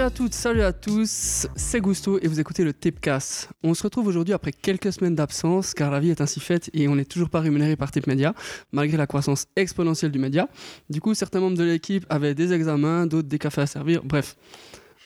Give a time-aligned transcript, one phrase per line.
[0.00, 3.50] Salut à toutes, salut à tous, c'est Gusto et vous écoutez le Tipcast.
[3.62, 6.88] On se retrouve aujourd'hui après quelques semaines d'absence car la vie est ainsi faite et
[6.88, 8.32] on n'est toujours pas rémunéré par Tip Media
[8.72, 10.48] malgré la croissance exponentielle du média.
[10.88, 14.36] Du coup, certains membres de l'équipe avaient des examens, d'autres des cafés à servir, bref.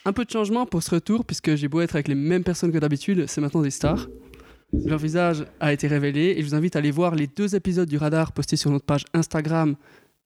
[0.04, 2.70] Un peu de changement pour ce retour puisque j'ai beau être avec les mêmes personnes
[2.70, 4.06] que d'habitude, c'est maintenant des stars.
[4.72, 7.88] Leur visage a été révélé et je vous invite à aller voir les deux épisodes
[7.88, 9.74] du radar postés sur notre page Instagram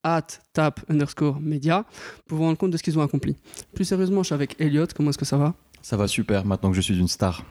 [0.03, 1.85] at tap underscore media
[2.27, 3.37] pour vous rendre compte de ce qu'ils ont accompli.
[3.75, 5.55] Plus sérieusement, je suis avec Elliot, comment est-ce que ça va?
[5.83, 7.45] Ça va super maintenant que je suis une star.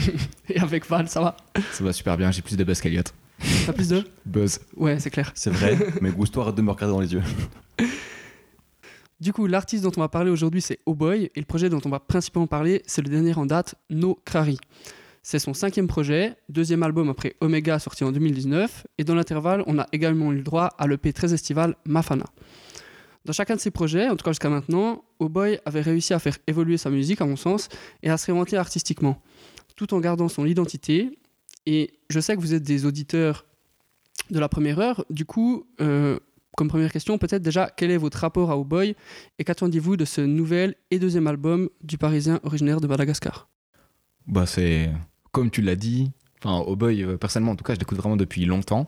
[0.48, 1.36] Et avec Val, ça va?
[1.72, 3.02] Ça va super bien, j'ai plus de buzz qu'Eliot.
[3.66, 4.04] T'as plus de?
[4.24, 4.60] Buzz.
[4.76, 5.32] Ouais, c'est clair.
[5.34, 7.22] C'est vrai, mais Gusto arrête de me regarder dans les yeux.
[9.20, 11.80] Du coup, l'artiste dont on va parler aujourd'hui, c'est Oh Boy, et le projet dont
[11.84, 14.58] on va principalement parler, c'est le dernier en date, No Crari.
[15.26, 19.78] C'est son cinquième projet, deuxième album après Omega sorti en 2019, et dans l'intervalle, on
[19.78, 22.26] a également eu le droit à l'EP très estival Mafana.
[23.24, 26.18] Dans chacun de ces projets, en tout cas jusqu'à maintenant, Oh Boy avait réussi à
[26.18, 27.70] faire évoluer sa musique, à mon sens,
[28.02, 29.22] et à se réinventer artistiquement,
[29.76, 31.18] tout en gardant son identité.
[31.64, 33.46] Et je sais que vous êtes des auditeurs
[34.28, 36.18] de la première heure, du coup, euh,
[36.54, 38.94] comme première question, peut-être déjà, quel est votre rapport à Oh Boy,
[39.38, 43.48] et qu'attendiez-vous de ce nouvel et deuxième album du Parisien originaire de Madagascar?
[44.26, 44.90] Bah, c'est
[45.34, 46.10] comme tu l'as dit.
[46.42, 48.86] Enfin, Oh Boy, euh, personnellement, en tout cas, je l'écoute vraiment depuis longtemps.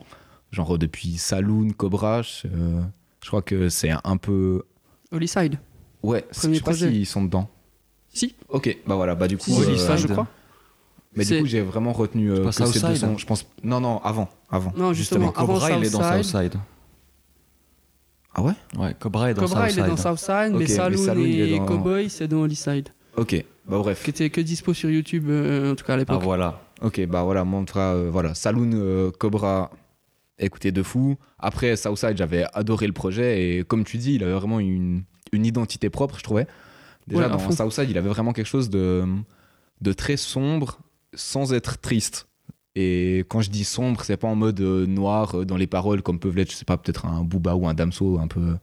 [0.52, 2.22] Genre euh, depuis Saloon, Cobra.
[2.22, 2.80] Je, euh,
[3.22, 4.62] je crois que c'est un peu.
[5.12, 5.58] Holy Side
[6.02, 7.48] Ouais, Premier je sais pas s'ils sont dedans.
[8.08, 9.44] Si, Ok, bah voilà, bah du coup.
[9.44, 10.26] si, si, euh, ça, je crois.
[11.16, 13.18] Mais du coup, j'ai vraiment retenu euh, que ces deux Southside sons.
[13.18, 13.46] Je pense.
[13.64, 14.28] Non, non, avant.
[14.50, 14.72] avant.
[14.76, 16.22] Non, justement, avant Cobra, il est dans Southside.
[16.24, 16.60] Southside.
[18.34, 18.52] Ah ouais?
[18.76, 19.84] Ouais, Cobra est dans Cobra, il Southside.
[19.84, 22.40] est dans Southside, Ok, mais mais Saloon Saloon, il est et dans- Cowboy, c'est dans
[22.42, 22.88] Holy Side.
[23.16, 24.02] Ok, bah bref.
[24.04, 26.22] Qui était que dispo sur YouTube, euh, en tout cas à Ah l'époque.
[26.22, 26.60] voilà.
[26.82, 29.70] Ok, bah voilà, moi, en tout cas, euh, voilà, Saloon, euh, Cobra,
[30.38, 31.16] écoutez de fou.
[31.38, 35.46] Après, Southside, j'avais adoré le projet et comme tu dis, il avait vraiment une, une
[35.46, 36.46] identité propre, je trouvais.
[37.06, 37.50] Déjà, Ouais, dans.
[37.50, 39.04] Southside, il avait vraiment quelque chose de,
[39.80, 40.78] de très sombre
[41.14, 42.28] sans être triste.
[42.74, 46.36] Et quand je dis sombre, c'est pas en mode noir dans les paroles comme peuvent
[46.36, 48.56] l'être, je sais pas, peut-être un Booba ou un Damso, un peu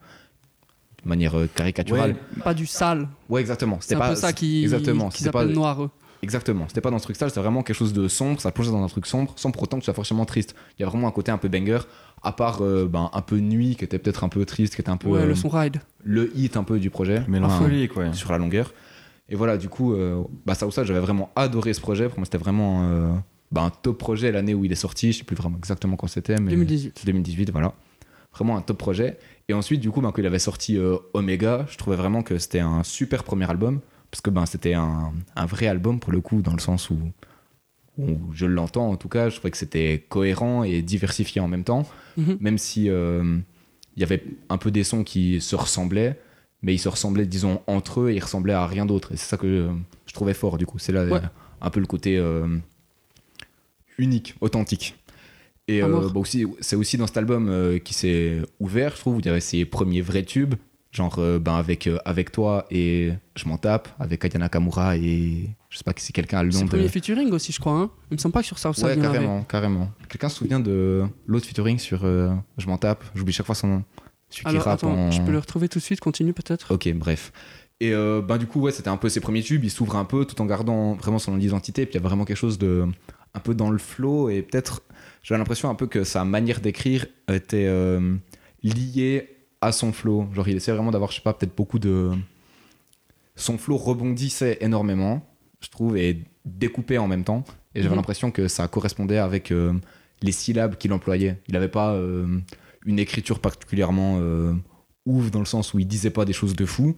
[1.03, 2.15] de manière euh, caricaturale.
[2.43, 3.07] Pas du sale.
[3.29, 3.77] Ouais, exactement.
[3.79, 5.11] C'est C'était un pas peu ça qui, exactement.
[5.11, 5.89] C'était pas noir.
[6.21, 8.81] Exactement, c'était pas dans ce truc-là, c'était vraiment quelque chose de sombre, ça plongeait dans
[8.81, 10.55] un truc sombre, sans pour autant que tu sois forcément triste.
[10.79, 11.79] Il y a vraiment un côté un peu banger,
[12.23, 14.89] à part euh, ben, un peu nuit, qui était peut-être un peu triste, qui était
[14.89, 15.81] un peu Ouais, euh, le son ride.
[16.01, 18.05] le hit un peu du projet, Mélancolique, ouais.
[18.05, 18.73] enfin, sur la longueur.
[19.27, 22.19] Et voilà, du coup, euh, bah, ça ou ça, j'avais vraiment adoré ce projet, pour
[22.19, 23.11] moi c'était vraiment euh,
[23.51, 26.07] bah, un top projet l'année où il est sorti, je sais plus vraiment exactement quand
[26.07, 27.01] c'était, mais 2018.
[27.05, 27.73] 2018, voilà.
[28.33, 29.17] Vraiment un top projet.
[29.47, 32.37] Et ensuite, du coup, ben, quand il avait sorti euh, Omega, je trouvais vraiment que
[32.39, 33.79] c'était un super premier album.
[34.11, 36.97] Parce que ben, c'était un, un vrai album pour le coup, dans le sens où,
[37.97, 39.29] où je l'entends en tout cas.
[39.29, 41.87] Je trouvais que c'était cohérent et diversifié en même temps.
[42.17, 42.37] Mhm.
[42.39, 43.37] Même si euh,
[43.95, 46.19] il y avait un peu des sons qui se ressemblaient,
[46.61, 49.11] mais ils se ressemblaient, disons, entre eux et ils ressemblaient à rien d'autre.
[49.13, 49.71] Et c'est ça que je,
[50.07, 50.79] je trouvais fort, du coup.
[50.79, 51.13] C'est là Ouais.
[51.13, 51.27] euh,
[51.61, 52.47] un peu le côté euh,
[53.97, 54.95] unique, authentique.
[55.67, 59.15] Et euh, bah aussi, c'est aussi dans cet album euh, qui s'est ouvert, je trouve,
[59.15, 60.55] où il y avait ses premiers vrais tubes,
[60.91, 65.77] genre euh, ben avec, avec toi et Je m'en tape, avec Ayana Nakamura et je
[65.77, 66.75] sais pas si quelqu'un a le C'est nom le de.
[66.75, 67.73] premier featuring aussi, je crois.
[67.79, 67.89] Hein.
[68.11, 69.01] Il me semble pas que sur Ouais, y en avait.
[69.01, 69.91] carrément, carrément.
[70.09, 73.83] Quelqu'un se souvient de l'autre featuring sur Je m'en tape J'oublie chaque fois son nom.
[74.29, 76.73] Celui qui Alors, rappe attends, en- je peux le retrouver tout de suite, continue peut-être.
[76.73, 77.31] Ok, bref.
[77.79, 79.63] Et ben, du coup, ouais, c'était un peu ses premiers tubes.
[79.63, 81.85] Il s'ouvre un peu tout en gardant vraiment son identité.
[81.85, 82.85] Puis il y a vraiment quelque chose de
[83.33, 84.29] un peu dans le flow.
[84.29, 84.83] Et peut-être,
[85.23, 88.15] j'avais l'impression un peu que sa manière d'écrire était euh,
[88.63, 89.29] liée
[89.61, 90.27] à son flow.
[90.33, 92.11] Genre, il essayait vraiment d'avoir, je sais pas, peut-être beaucoup de.
[93.35, 95.25] Son flow rebondissait énormément,
[95.59, 97.43] je trouve, et découpait en même temps.
[97.73, 97.97] Et j'avais Mhm.
[97.97, 99.73] l'impression que ça correspondait avec euh,
[100.21, 101.41] les syllabes qu'il employait.
[101.47, 102.27] Il n'avait pas euh,
[102.85, 104.19] une écriture particulièrement
[105.05, 106.95] ouf dans le sens où il disait pas des choses de fou.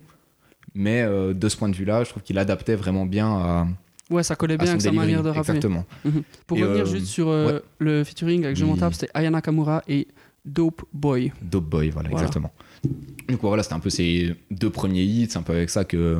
[0.73, 3.67] Mais de ce point de vue-là, je trouve qu'il adaptait vraiment bien à,
[4.09, 5.51] Ouais, ça collait à bien avec sa manière de rapper.
[5.51, 5.85] Exactement.
[6.03, 6.23] Mhm.
[6.45, 7.61] Pour Et, revenir euh, juste sur euh, ouais.
[7.79, 10.07] le featuring avec Je m'en tape, c'était Ayana Nakamura et
[10.45, 11.31] Dope Boy.
[11.41, 12.23] Dope Boy, voilà, Voilà.
[12.23, 12.51] exactement.
[13.27, 15.85] Du coup, voilà, c'était un peu ses deux premiers hits, c'est un peu avec ça
[15.85, 16.19] que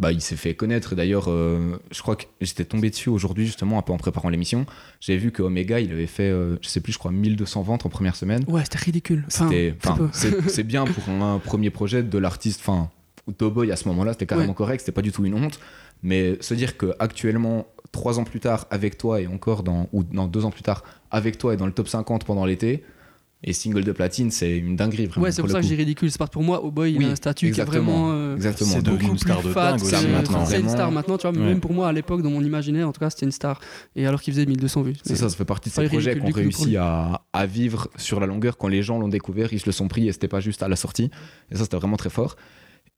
[0.00, 0.96] bah, il s'est fait connaître.
[0.96, 4.66] D'ailleurs, euh, je crois que j'étais tombé dessus aujourd'hui, justement, un peu en préparant l'émission.
[4.98, 7.86] J'avais vu que Omega, il avait fait, euh, je sais plus, je crois, 1200 ventes
[7.86, 8.42] en première semaine.
[8.48, 9.24] Ouais, c'était ridicule.
[9.28, 10.10] C'était, enfin,
[10.48, 12.90] c'est bien pour un premier projet de l'artiste, enfin,
[13.38, 14.54] Dope Boy à ce moment-là, c'était carrément Ouais.
[14.56, 15.60] correct, c'était pas du tout une honte.
[16.02, 20.02] Mais se dire que actuellement, trois ans plus tard, avec toi et encore dans, ou
[20.02, 22.82] dans deux ans plus tard, avec toi et dans le top 50 pendant l'été,
[23.44, 25.24] et single de platine, c'est une dinguerie vraiment.
[25.24, 26.12] Ouais, c'est pour ça que j'ai ridicule.
[26.12, 28.12] C'est parce que pour moi, Oh Boy, il Oui, a un statut qui est vraiment.
[28.12, 28.70] euh, Exactement.
[28.70, 30.46] C'est devenu beaucoup une star plus de fat dingue aussi maintenant.
[30.46, 31.36] C'est une star maintenant, tu vois.
[31.36, 31.44] Ouais.
[31.48, 33.60] Même pour moi, à l'époque, dans mon imaginaire, en tout cas, c'était une star.
[33.96, 34.94] Et alors qu'il faisait 1200 vues.
[35.02, 38.26] C'est ça, ça fait partie de ces projets qu'on réussit à, à vivre sur la
[38.26, 38.58] longueur.
[38.58, 40.68] Quand les gens l'ont découvert, ils se le sont pris et c'était pas juste à
[40.68, 41.10] la sortie.
[41.50, 42.36] Et ça, c'était vraiment très fort.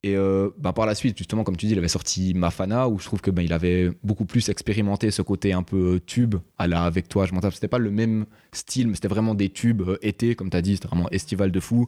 [0.05, 2.99] Et euh, ben, par la suite, justement, comme tu dis, il avait sorti Mafana, où
[2.99, 6.67] je trouve que ben, il avait beaucoup plus expérimenté ce côté un peu tube à
[6.67, 7.55] la avec toi, je m'en tape.
[7.55, 10.61] C'était pas le même style, mais c'était vraiment des tubes euh, été, comme tu as
[10.61, 11.87] dit, c'était vraiment estival de fou.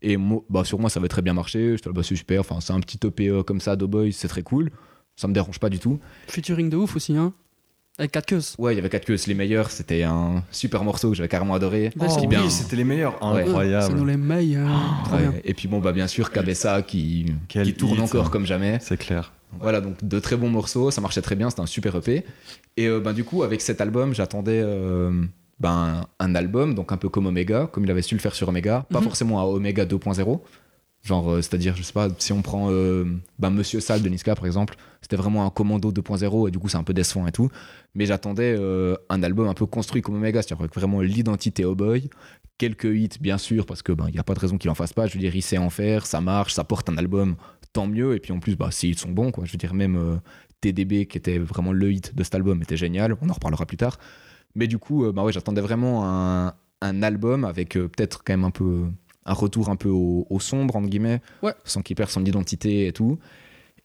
[0.00, 0.16] Et
[0.48, 1.76] bah, sur moi, ça avait très bien marché.
[1.76, 2.40] J'étais là, bah, c'est super.
[2.40, 4.70] Enfin, c'est un petit EP euh, comme ça, Doughboy, c'est très cool.
[5.14, 6.00] Ça me dérange pas du tout.
[6.26, 7.34] Featuring de ouf aussi, hein.
[7.98, 8.40] Avec 4 queues.
[8.58, 9.70] Ouais, il y avait 4 queues, les meilleurs.
[9.70, 11.90] C'était un super morceau que j'avais carrément adoré.
[11.98, 12.48] Oh, oui, bien.
[12.48, 13.14] c'était les meilleurs.
[13.22, 13.42] Ouais.
[13.42, 13.94] C'est Incroyable.
[13.96, 14.68] nous les meilleurs.
[15.12, 15.40] Ouais.
[15.44, 18.30] Et puis bon, bah bien sûr, Cabessa qui, Quel qui tourne hit, encore hein.
[18.30, 18.78] comme jamais.
[18.80, 19.32] C'est clair.
[19.60, 22.24] Voilà, donc de très bons morceaux, ça marchait très bien, c'était un super EP.
[22.76, 25.10] Et euh, ben, du coup, avec cet album, j'attendais euh,
[25.58, 28.48] ben, un album, donc un peu comme Omega, comme il avait su le faire sur
[28.50, 29.04] Omega, pas Mhm.
[29.04, 30.40] forcément à Omega 2.0.
[31.08, 33.06] Genre, euh, c'est-à-dire, je sais pas, si on prend euh,
[33.38, 36.68] ben, Monsieur Sal de Niska par exemple, c'était vraiment un commando 2.0 et du coup,
[36.68, 37.48] c'est un peu décevant et tout.
[37.94, 42.10] Mais j'attendais euh, un album un peu construit comme Omega, c'est-à-dire vraiment l'identité au boy.
[42.58, 44.74] Quelques hits, bien sûr, parce que ben, il n'y a pas de raison qu'il en
[44.74, 45.06] fasse pas.
[45.06, 47.36] Je veux dire, il sait en faire, ça marche, ça porte un album,
[47.72, 48.14] tant mieux.
[48.14, 49.46] Et puis en plus, bah, si ils sont bons, quoi.
[49.46, 50.20] Je veux dire, même
[50.60, 53.16] TDB, qui était vraiment le hit de cet album, était génial.
[53.22, 53.98] On en reparlera plus tard.
[54.54, 56.52] Mais du coup, bah ouais, j'attendais vraiment un,
[56.82, 58.88] un album avec peut-être quand même un peu
[59.28, 61.52] un retour un peu au, au sombre, entre guillemets, Ouais.
[61.64, 63.18] sans qu'il perde son identité et tout.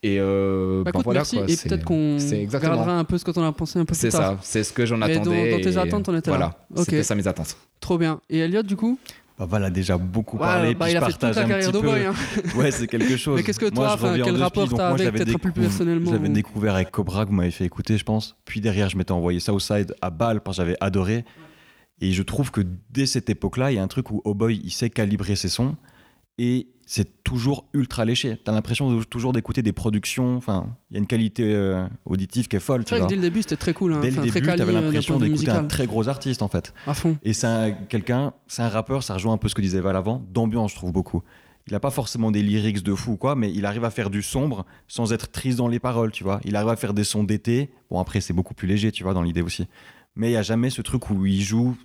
[0.06, 1.38] Et euh, Bah, ben écoute, voilà, merci.
[1.38, 2.18] quoi, et peut-être qu'on
[2.52, 4.74] regardera un peu ce que t'en as pensé un peu plus C'est ça, c'est ce
[4.74, 5.52] que j'en Mais dans- attendais.
[5.52, 6.38] dans tes attentes, on était là.
[6.38, 6.86] Voilà, Ok.
[6.86, 7.56] c'était ça mes attentes.
[7.80, 8.20] Trop bien.
[8.30, 8.98] Et Elliot, du coup?
[9.40, 10.76] Bah voilà, déjà beaucoup Ouais, parlé.
[10.76, 11.88] bah, puis il je a fait toute la un carrière petit de peu.
[11.88, 12.06] boy.
[12.06, 12.14] hein.
[12.58, 13.36] Ouais, c'est quelque chose.
[13.38, 16.76] Mais qu'est-ce que toi, quel rapport t'as avec, peut-être un peu plus personnellement ou- découvert
[16.76, 18.36] avec Cobra, que vous m'avez fait écouter, je pense.
[18.46, 21.26] Puis derrière, je m'étais envoyé Southside à Bâle, parce que j'avais adoré.
[22.02, 24.60] Et je trouve que dès cette époque-là, il y a un truc où Oh Boy,
[24.64, 25.76] il sait calibrer ses sons.
[26.40, 28.38] Et c'est toujours ultra léché.
[28.44, 30.36] T'as l'impression de- toujours d'écouter des productions.
[30.36, 33.16] Enfin, il y a une qualité euh, auditive qui est folle, C'est vrai que dès
[33.16, 33.94] le début, c'était très cool.
[33.94, 34.00] Hein.
[34.02, 36.74] Dès le Enfin, début, t'avais euh, l'impression d'écouter un très gros artiste, en fait.
[36.88, 37.18] À fond.
[37.24, 39.96] Et c'est un- quelqu'un, c'est un rappeur, ça rejoint un peu ce que disait Val
[39.96, 41.22] avant, d'ambiance, je trouve beaucoup.
[41.68, 44.22] Il a pas forcément des lyrics de fou, quoi, mais il arrive à faire du
[44.22, 46.42] sombre sans être triste dans les paroles, tu vois.
[46.44, 47.70] Il arrive à faire des sons d'été.
[47.90, 49.68] Bon, après, c'est beaucoup plus léger, tu vois, dans l'idée aussi.
[50.16, 51.76] Mais il y a jamais ce truc où il joue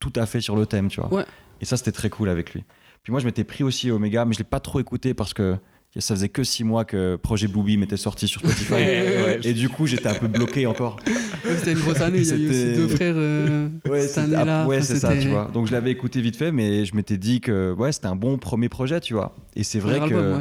[0.00, 1.12] tout à fait sur le thème, tu vois.
[1.12, 1.24] Ouais.
[1.60, 2.64] Et ça, c'était très cool avec lui.
[3.02, 5.56] Puis moi, je m'étais pris aussi Omega, mais je l'ai pas trop écouté parce que
[5.98, 8.72] ça faisait que six mois que Projet Booby m'était sorti sur Spotify.
[8.74, 10.98] Ouais, Et du coup, j'étais un peu bloqué encore.
[11.06, 12.18] Ouais, C'était une grosse année.
[12.18, 14.62] Il y a eu aussi deux frères euh, Ouais, cette année-là.
[14.64, 15.50] ah, ouais, Enfin, c'est ça, tu vois.
[15.52, 18.38] Donc je l'avais écouté vite fait, mais je m'étais dit que ouais, c'était un bon
[18.38, 19.34] premier projet, tu vois.
[19.56, 20.40] Et c'est vrai que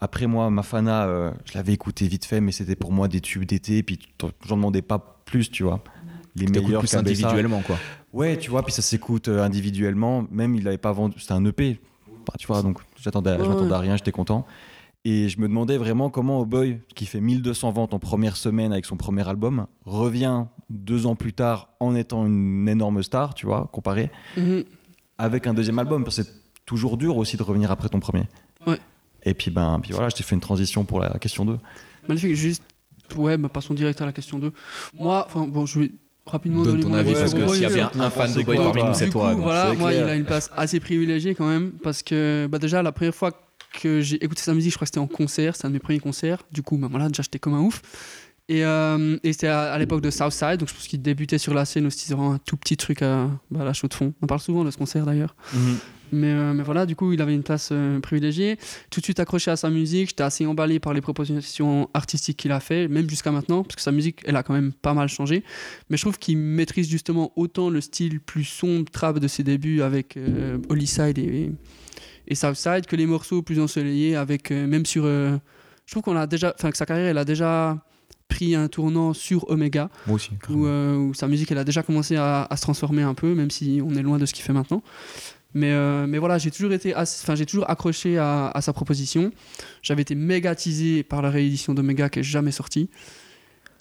[0.00, 3.44] après moi, Mafana, euh, je l'avais écouté vite fait, mais c'était pour moi des tubes
[3.44, 5.82] d'été, puis t- j'en demandais pas plus, tu vois.
[6.34, 7.76] Les meilleurs plus individuellement, quoi.
[8.12, 10.26] Ouais, tu vois, puis ça s'écoute euh, individuellement.
[10.30, 11.78] Même il avait pas vendu, c'était un EP,
[12.26, 12.62] Bah, tu vois.
[12.62, 13.74] Donc j'attendais, je Ouais, m'attendais ouais.
[13.76, 14.46] à rien, j'étais content.
[15.04, 18.72] Et je me demandais vraiment comment Oh Boy, qui fait 1200 ventes en première semaine
[18.72, 23.46] avec son premier album, revient deux ans plus tard en étant une énorme star, tu
[23.46, 24.62] vois, comparé Mhm.
[25.18, 26.04] avec un deuxième album.
[26.04, 26.32] Parce que c'est
[26.66, 28.22] toujours dur aussi de revenir après ton premier.
[28.66, 28.78] Ouais.
[29.24, 31.58] Et puis, ben, puis voilà, je t'ai fait une transition pour la question 2.
[32.08, 32.34] Magnifique.
[32.36, 32.62] Juste,
[33.16, 34.52] ouais, bah, passons direct à la question 2.
[34.98, 35.90] Moi, enfin, bon, je vais
[36.26, 38.56] rapidement Donne ton avis, parce que s'il y a bien un fan de C'est Boy
[38.56, 39.34] parmi nous, c'est toi.
[39.34, 42.82] voilà, c'est moi, il a une place assez privilégiée quand même, parce que bah, déjà,
[42.82, 43.32] la première fois
[43.80, 45.80] que j'ai écouté sa musique, je crois que c'était en concert, c'était un de mes
[45.80, 46.42] premiers concerts.
[46.52, 47.80] Du coup, bah, voilà, déjà, j'étais comme un ouf.
[48.48, 51.54] Et, euh, et c'était à, à l'époque de Southside, donc je pense qu'il débutait sur
[51.54, 53.94] la scène aussi, c'est vraiment un tout petit truc à, bah, à la chaude de
[53.94, 54.12] fond.
[54.20, 55.34] On parle souvent de ce concert d'ailleurs.
[56.12, 58.58] Mais, euh, mais voilà, du coup, il avait une place euh, privilégiée.
[58.90, 62.52] Tout de suite accroché à sa musique, j'étais assez emballé par les propositions artistiques qu'il
[62.52, 65.08] a fait, même jusqu'à maintenant, parce que sa musique, elle a quand même pas mal
[65.08, 65.42] changé.
[65.88, 69.80] Mais je trouve qu'il maîtrise justement autant le style plus sombre, trap de ses débuts
[69.80, 71.50] avec euh, Hollyside et,
[72.28, 75.04] et Southside que les morceaux plus ensoleillés, avec euh, même sur.
[75.04, 75.38] je
[75.90, 77.78] trouve qu'on a déjà, enfin que sa carrière, elle a déjà
[78.28, 80.30] pris un tournant sur Omega Moi aussi.
[80.48, 83.50] où, où sa musique elle a déjà commencé à, à se transformer un peu, même
[83.50, 84.82] si on est loin de ce qu'il fait maintenant.
[85.54, 88.72] Mais, euh, mais voilà, j'ai toujours été, assez- enfin j'ai toujours accroché à, à sa
[88.72, 89.30] proposition.
[89.82, 92.88] J'avais été mégatisé par la réédition d'Omega qui est jamais sortie.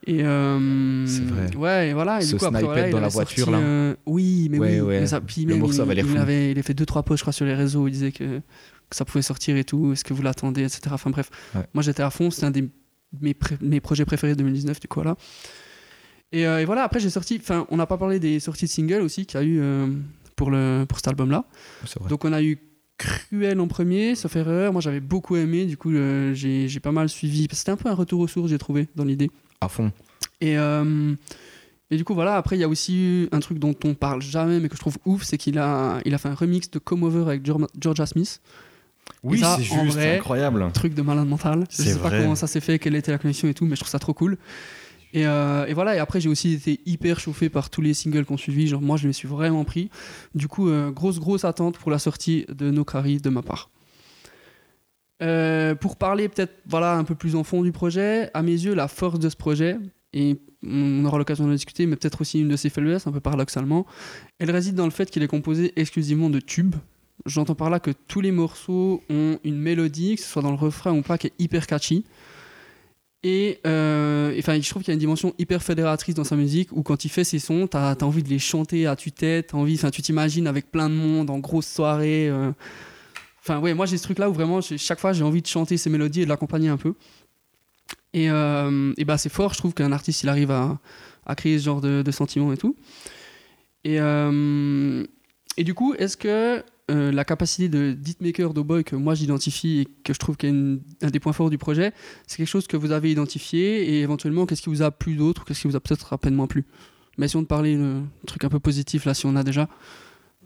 [0.08, 1.56] Et euh, C'est vrai.
[1.56, 2.20] Ouais, et voilà.
[2.20, 3.66] Et Ce du coup, après, voilà, il dans la voiture, sorti, là.
[3.66, 4.88] euh, oui, mais Ouais, oui.
[4.88, 5.00] ouais.
[5.02, 6.18] mais ça, puis Le même, morceau il, avait il fou.
[6.18, 7.88] avait, il a fait deux trois posts, je crois, sur les réseaux.
[7.88, 9.94] Il disait que, que ça pouvait sortir et tout.
[9.94, 10.82] Est-ce que vous l'attendez, etc.
[10.92, 11.62] Enfin bref, Ouais.
[11.76, 12.32] moi j'étais à fond.
[12.32, 12.68] C'était un des
[13.22, 15.16] mes, mes projets préférés de 2019 du coup là.
[16.32, 18.70] Et, euh, et voilà, après j'ai sorti, enfin on n'a pas parlé des sorties de
[18.72, 19.60] singles aussi qu'il y a eu
[20.36, 21.46] pour, le, pour cet album-là.
[22.10, 22.58] Donc on a eu
[22.98, 24.72] Cruel en premier, sauf erreur.
[24.74, 27.48] Moi j'avais beaucoup aimé, du coup euh, j'ai pas mal suivi.
[27.52, 29.32] C'était un peu un retour aux sources, j'ai trouvé, dans l'idée.
[29.60, 29.92] À fond.
[30.40, 31.14] Et, euh,
[31.90, 34.60] et du coup voilà, après il y a aussi un truc dont on parle jamais,
[34.60, 37.04] mais que je trouve ouf, c'est qu'il a, il a fait un remix de Come
[37.04, 37.44] Over avec
[37.80, 38.40] Georgia- Smith.
[39.24, 40.70] Oui, c'est juste, vrai, incroyable.
[40.74, 41.66] truc de malade mental.
[41.70, 43.82] Je sais pas comment ça s'est fait, quelle était la connexion et tout, mais je
[43.82, 44.38] trouve ça trop cool.
[45.14, 48.26] Et, euh, et voilà, et après j'ai aussi été hyper chauffé par tous les singles
[48.26, 48.68] qu'on suivi.
[48.68, 49.90] Genre moi je me suis vraiment pris.
[50.36, 53.70] Du coup, euh, grosse grosse attente pour la sortie de Nokari de ma part.
[55.22, 58.74] Euh, pour parler peut-être voilà, un peu plus en fond du projet, à mes yeux,
[58.74, 59.78] la force de ce projet,
[60.14, 63.20] et on aura l'occasion de discuter, mais peut-être aussi une de ses faiblesses, un peu
[63.20, 63.86] paradoxalement,
[64.40, 66.76] elle réside dans le fait qu'il est composé exclusivement de tubes.
[67.28, 70.58] J'entends par là que tous les morceaux ont une mélodie, que ce soit dans le
[70.58, 72.04] refrain ou pas, qui est hyper catchy.
[73.24, 76.82] Et euh, je trouve qu'il y a une dimension hyper fédératrice dans sa musique où
[76.82, 80.02] quand il fait ses sons, tu as, envie de les chanter à tue-tête, envie, tu
[80.02, 82.30] t'imagines avec plein de monde en grosse soirée.
[82.30, 82.52] euh.
[83.44, 85.90] Enfin, ouais, moi j'ai ce truc-là où vraiment, chaque fois, j'ai envie de chanter ces
[85.90, 86.94] mélodies et de l'accompagner un peu.
[88.14, 90.80] Et, euh, et bah, c'est fort, je trouve qu'un artiste, il arrive à,
[91.26, 92.76] à créer ce genre de, de sentiments et tout.
[93.84, 95.04] Et, euh,
[95.58, 99.88] et du coup, est-ce que euh, la capacité de beatmaker d'Oboy que moi j'identifie et
[100.04, 101.94] que je trouve une- un des points forts du projet,
[102.28, 105.42] c'est quelque chose que vous avez identifié et éventuellement qu'est-ce qui vous a plu d'autre
[105.42, 106.66] ou qu'est-ce qui vous a peut-être rapidement plu?
[107.18, 109.70] Mais essayons de parler de truc un peu positif là si on a déjà.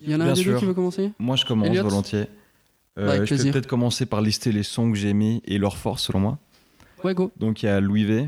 [0.01, 1.12] Il y en a Bien un des deux qui veut commencer?
[1.20, 2.25] Moi, je commence Elliot volontiers.
[2.98, 3.54] Euh, Bah, avec je peux plaisir.
[3.54, 6.39] peut-être commencer par lister les sons que j'ai aimés et leurs forces selon moi.
[7.04, 7.32] Ouais, go.
[7.38, 8.24] Donc il y a Louis V,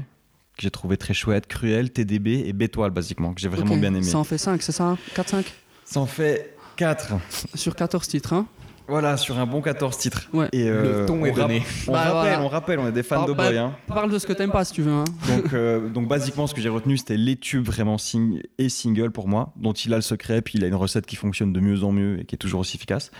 [0.56, 4.04] que j'ai trouvé très chouette, Cruel, TDB et Bétoile, basiquement, que j'ai vraiment bien aimé.
[4.04, 4.98] Ça en fait 5, c'est ça?
[5.16, 5.46] 4-5
[5.86, 7.14] Ça en fait 4.
[7.56, 8.34] Sur 14 titres.
[8.34, 8.46] Hein
[8.88, 10.30] Voilà, sur un bon 14 titres.
[10.32, 10.48] Ouais.
[10.54, 11.64] Et, euh, Le ton on est donné.
[11.88, 12.42] On Bah, rappelle, voilà.
[12.42, 13.58] on rappelle, on est des fans de bah, Boy.
[13.58, 13.76] Hein.
[13.88, 14.92] Parle de ce que t'aimes pas si tu veux.
[14.94, 15.04] Hein.
[15.28, 19.12] Donc, euh, donc basiquement, ce que j'ai retenu, c'était les tubes vraiment sing et single
[19.12, 21.60] pour moi, dont il a le secret, puis il a une recette qui fonctionne de
[21.60, 23.12] mieux en mieux et qui est toujours aussi efficace.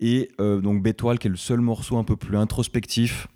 [0.00, 3.26] Et euh, donc Bétoile, qui est le seul morceau un peu plus introspectif,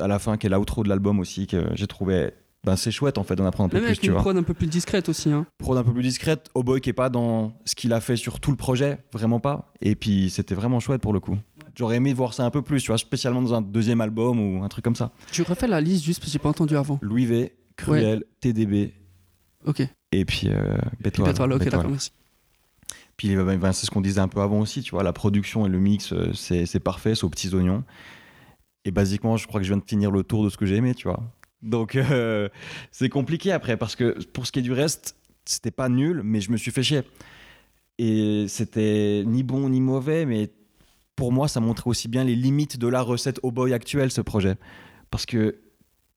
[0.00, 2.30] à la fin, qui est l'outro de l'album aussi, que j'ai trouvé.
[2.64, 4.20] Ben, c'est chouette en fait d'en apprendre un peu plus, tu une vois.
[4.20, 5.32] prod un peu plus discrète aussi.
[5.32, 5.46] Hein.
[5.58, 8.14] prod un peu plus discrète, Oh Boy qui est pas dans ce qu'il a fait
[8.16, 9.72] sur tout le projet, vraiment pas.
[9.80, 11.36] Et puis c'était vraiment chouette pour le coup.
[11.74, 14.62] J'aurais aimé voir ça un peu plus, tu vois, spécialement dans un deuxième album ou
[14.62, 15.10] un truc comme ça.
[15.32, 16.98] Tu refais la liste juste parce que j'ai pas entendu avant.
[17.02, 18.92] Louis V, Cruel, TDB
[19.66, 19.82] Ok.
[20.12, 21.30] et puis euh, Bétoile.
[21.30, 21.70] Pétoile, ok, Bétoile.
[21.78, 22.12] d'accord, merci.
[23.16, 25.66] Puis ben, ben, c'est ce qu'on disait un peu avant aussi, tu vois, la production
[25.66, 27.82] et le mix, euh, c'est parfait, c'est aux petits oignons.
[28.84, 30.76] Et basiquement, je crois que je viens de finir le tour de ce que j'ai
[30.76, 31.20] aimé, tu vois.
[31.62, 32.48] Donc euh,
[32.90, 36.40] c'est compliqué après, parce que pour ce qui est du reste, c'était pas nul, mais
[36.40, 37.02] je me suis fait chier.
[37.98, 40.50] Et c'était ni bon ni mauvais, mais
[41.16, 44.20] pour moi, ça montrait aussi bien les limites de la recette au boy actuelle, ce
[44.20, 44.56] projet.
[45.10, 45.60] Parce que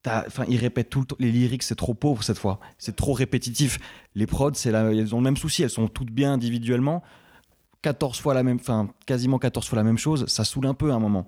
[0.08, 1.16] Enfin, ils répètent tout le temps.
[1.20, 2.60] Les lyrics, c'est trop pauvre cette fois.
[2.78, 3.80] C'est trop répétitif.
[4.14, 4.92] Les prods, c'est la...
[4.92, 5.64] elles ont le même souci.
[5.64, 7.02] Elles sont toutes bien individuellement.
[7.82, 10.26] 14 fois la même, enfin, quasiment 14 fois la même chose.
[10.28, 11.28] Ça saoule un peu à un moment.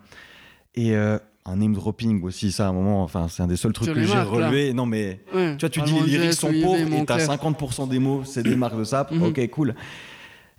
[0.76, 3.04] Et euh, un name dropping aussi, ça, à un moment.
[3.04, 4.24] Enfin, c'est un des seuls trucs que j'ai là.
[4.24, 4.74] relevé.
[4.74, 5.56] Non, mais Ouais.
[5.58, 7.28] tu vois, tu dis les lyrics sont pauvres et t'as Montclair.
[7.28, 9.12] 50% des mots, c'est des marques de sap.
[9.12, 9.24] Mhm.
[9.24, 9.76] Ok, cool.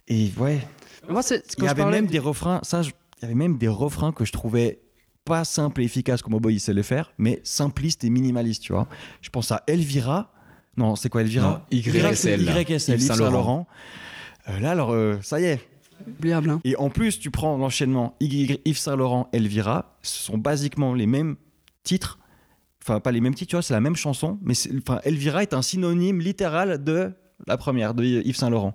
[0.08, 0.60] Et ouais,
[1.08, 2.00] Moi, c'est il y avait parlais.
[2.00, 4.80] même des refrains, ça, je- il y avait même des refrains que je trouvais
[5.24, 8.72] pas simples et efficaces comme Oboy il sait les faire, mais simplistes et minimalistes, tu
[8.72, 8.86] vois.
[9.20, 10.32] Je pense à Elvira.
[10.78, 11.64] Non, c'est quoi Elvira?
[11.70, 12.40] Non, YSL.
[12.40, 13.06] YSL, Yves Yves Saint-Laurent.
[13.30, 13.66] Saint-Laurent.
[14.48, 15.60] Euh, là, alors, euh, ça y est.
[16.06, 16.60] Oubliable, hein.
[16.64, 21.36] Et en plus, tu prends l'enchaînement Yves Saint-Laurent, Elvira, ce sont basiquement les mêmes
[21.82, 22.18] titres.
[22.82, 25.54] Enfin, pas les mêmes titres, tu vois, c'est la même chanson, mais enfin, Elvira est
[25.54, 27.12] un synonyme littéral de
[27.46, 28.74] la première, de Yves Saint-Laurent.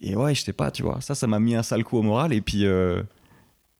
[0.00, 2.02] Et ouais, je sais pas, tu vois, ça, ça m'a mis un sale coup au
[2.02, 3.02] moral, et puis, euh,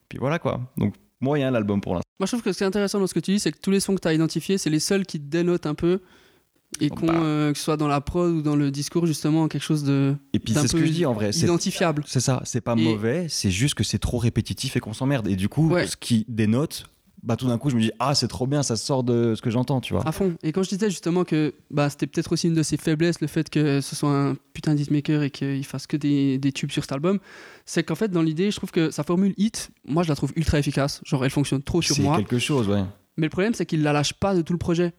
[0.08, 0.60] puis voilà quoi.
[0.78, 2.08] Donc, moyen l'album pour l'instant.
[2.18, 3.60] Moi, je trouve que ce qui est intéressant dans ce que tu dis, c'est que
[3.60, 6.00] tous les sons que tu as identifiés, c'est les seuls qui te dénotent un peu
[6.80, 7.14] et qu'on, bah.
[7.14, 10.14] euh, que ce soit dans la prod ou dans le discours, justement, quelque chose de
[10.32, 11.32] Et puis, c'est ce que je dis en vrai.
[11.32, 12.02] C'est identifiable.
[12.06, 15.28] c'est ça, c'est pas Et- mauvais, c'est juste que c'est trop répétitif et qu'on s'emmerde.
[15.28, 15.87] Et du coup, Ouais.
[15.87, 16.90] ce qui dénote,
[17.23, 19.42] bah tout d'un coup, je me dis, ah, c'est trop bien, ça sort de ce
[19.42, 20.06] que j'entends, tu vois.
[20.06, 20.35] À fond.
[20.42, 23.26] Et quand je disais justement que bah, c'était peut-être aussi une de ses faiblesses, le
[23.26, 26.70] fait que ce soit un putain de hitmaker et qu'il fasse que des, des tubes
[26.70, 27.18] sur cet album,
[27.64, 30.32] c'est qu'en fait, dans l'idée, je trouve que sa formule hit, moi, je la trouve
[30.37, 31.00] ultra efficace.
[31.04, 32.16] Genre, elle fonctionne trop sur C'est moi.
[32.18, 32.85] quelque chose, ouais.
[33.16, 34.92] Mais le problème, c'est qu'il la lâche pas de tout le projet.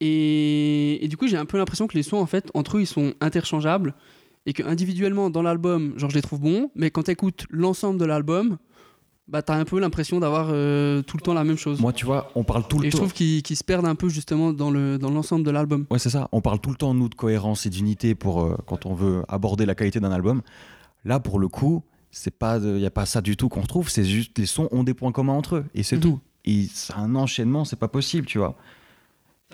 [0.00, 2.80] Et, et du coup, j'ai un peu l'impression que les sons, en fait, entre eux,
[2.80, 3.94] ils sont interchangeables.
[4.46, 6.70] Et que individuellement, dans l'album, genre, je les trouve bons.
[6.74, 8.56] Mais quand tu écoutes l'ensemble de l'album,
[9.28, 11.78] bah, t'as un peu l'impression d'avoir euh, tout le temps la même chose.
[11.80, 13.02] Moi, tu vois, on parle tout le et je temps.
[13.02, 15.84] trouve qu'ils se perdent un peu, justement, dans le- dans l'ensemble de l'album.
[15.90, 16.28] Ouais, c'est ça.
[16.32, 19.22] On parle tout le temps, nous, de cohérence et d'unité pour euh, quand on veut
[19.28, 20.40] aborder la qualité d'un album.
[21.04, 23.88] Là, pour le coup, c'est pas, il y a pas ça du tout qu'on retrouve.
[23.90, 26.02] C'est juste les sons ont des points communs entre eux et c'est Mhm.
[26.02, 26.20] tout.
[26.46, 28.56] Et c'est un enchaînement, c'est pas possible, tu vois.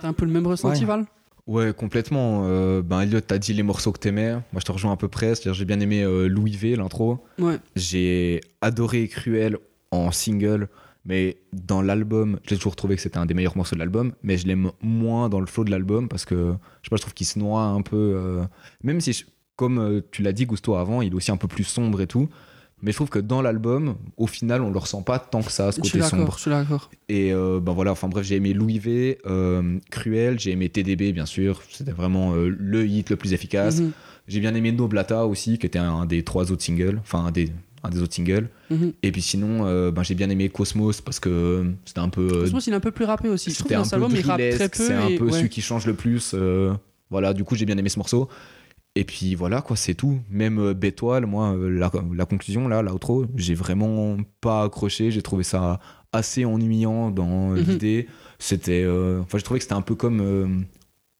[0.00, 0.86] T'as un peu le même ressenti, Ouais.
[0.86, 1.04] Val?
[1.46, 2.42] Ouais, complètement.
[2.46, 4.32] Euh, ben, Elliot, t'as dit les morceaux que t'aimais.
[4.32, 5.28] Moi, je te rejoins à peu près.
[5.34, 7.24] C'est-à-dire, j'ai bien aimé euh, Louis V, l'intro.
[7.38, 7.58] Ouais.
[7.76, 9.56] J'ai adoré Cruel
[9.92, 10.68] en single,
[11.04, 14.36] mais dans l'album, j'ai toujours trouvé que c'était un des meilleurs morceaux de l'album, mais
[14.38, 16.34] je l'aime moins dans le flow de l'album parce que,
[16.82, 17.96] je sais pas, je trouve qu'il se noie un peu.
[18.16, 18.42] euh,
[18.82, 19.24] même si, je-
[19.54, 22.28] comme tu l'as dit, Gusto, avant, il est aussi un peu plus sombre et tout.
[22.82, 25.72] Mais je trouve que dans l'album, au final, on le ressent pas tant que ça,
[25.72, 26.36] ce côté sombre.
[27.08, 31.12] Et euh, ben voilà, enfin bref, j'ai aimé Louis V, euh, Cruel, j'ai aimé TDB
[31.12, 33.80] bien sûr, c'était vraiment euh, le hit le plus efficace.
[33.80, 33.92] Mhm.
[34.28, 37.50] J'ai bien aimé Noblata aussi, qui était un, des trois autres singles, enfin un des
[37.82, 38.48] un des autres singles.
[38.70, 38.92] Mhm.
[39.02, 42.28] Et puis sinon, euh, ben, j'ai bien aimé Cosmos parce que c'était un peu.
[42.28, 43.50] Cosmos, il est un peu plus rappé aussi.
[43.50, 44.84] Je trouve c'était que un dans cet peu album, il rappe très peu.
[44.84, 45.32] C'est un peu ouais.
[45.32, 46.34] celui qui change le plus.
[47.08, 48.28] voilà, du coup, j'ai bien aimé ce morceau.
[48.96, 50.18] Et puis voilà, quoi, c'est tout.
[50.30, 55.10] Même euh, Bétoile, moi, euh, la, la conclusion, là, l'outro, j'ai vraiment pas accroché.
[55.10, 55.78] J'ai trouvé ça
[56.12, 57.56] assez ennuyant dans Mhm.
[57.58, 58.08] l'idée.
[58.38, 58.82] C'était.
[58.84, 60.46] euh, Enfin, j'ai trouvé que c'était un peu comme euh,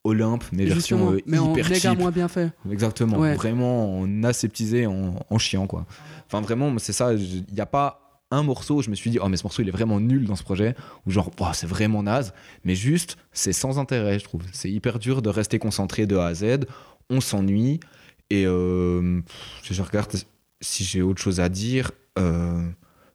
[0.04, 1.98] Olympe, mais version euh, mais en hyper méga cheap.
[1.98, 2.50] moins bien fait.
[2.70, 3.34] Exactement, Ouais.
[3.34, 5.84] vraiment en aseptisé, en, en chiant quoi.
[6.26, 9.18] Enfin vraiment, c'est ça, il n'y a pas un morceau où je me suis dit,
[9.22, 10.74] oh mais ce morceau il est vraiment nul dans ce projet,
[11.06, 12.32] ou genre, oh, c'est vraiment naze,
[12.64, 14.42] mais juste, c'est sans intérêt je trouve.
[14.52, 16.66] C'est hyper dur de rester concentré de A à Z,
[17.10, 17.80] on s'ennuie,
[18.30, 19.20] et euh,
[19.62, 20.12] je regarde
[20.60, 21.92] si j'ai autre chose à dire.
[22.18, 22.62] euh,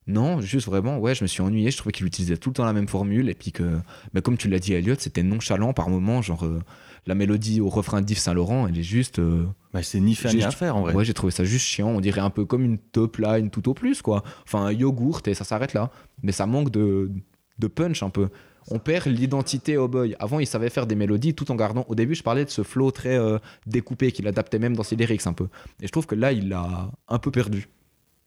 [0.07, 1.69] non, juste vraiment, ouais, je me suis ennuyé.
[1.71, 3.29] Je trouvais qu'il utilisait tout le temps la même formule.
[3.29, 3.77] Et puis que,
[4.13, 6.21] bah, comme tu l'as dit, Elliot, c'était nonchalant par moment.
[6.21, 6.59] Genre, euh,
[7.05, 9.19] la mélodie au refrain d'Yves Saint-Laurent, elle est juste.
[9.19, 10.93] euh, Bah, c'est ni fait ni à faire en vrai.
[10.95, 11.87] Ouais, j'ai trouvé ça juste chiant.
[11.89, 14.23] On dirait un peu comme une top line tout au plus, quoi.
[14.43, 15.91] Enfin, un yogourt et ça s'arrête là.
[16.23, 17.11] Mais ça manque de,
[17.59, 18.29] de punch un peu.
[18.69, 20.15] On perd l'identité au boy.
[20.19, 21.85] Avant, il savait faire des mélodies tout en gardant.
[21.89, 24.95] Au début, je parlais de ce flow très euh, découpé qu'il adaptait même dans ses
[24.95, 25.47] lyrics un peu.
[25.81, 27.67] Et je trouve que là, il l'a un peu perdu.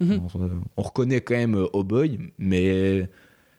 [0.01, 0.21] Mhm.
[0.35, 3.09] On, on reconnaît quand même euh, au boy, mais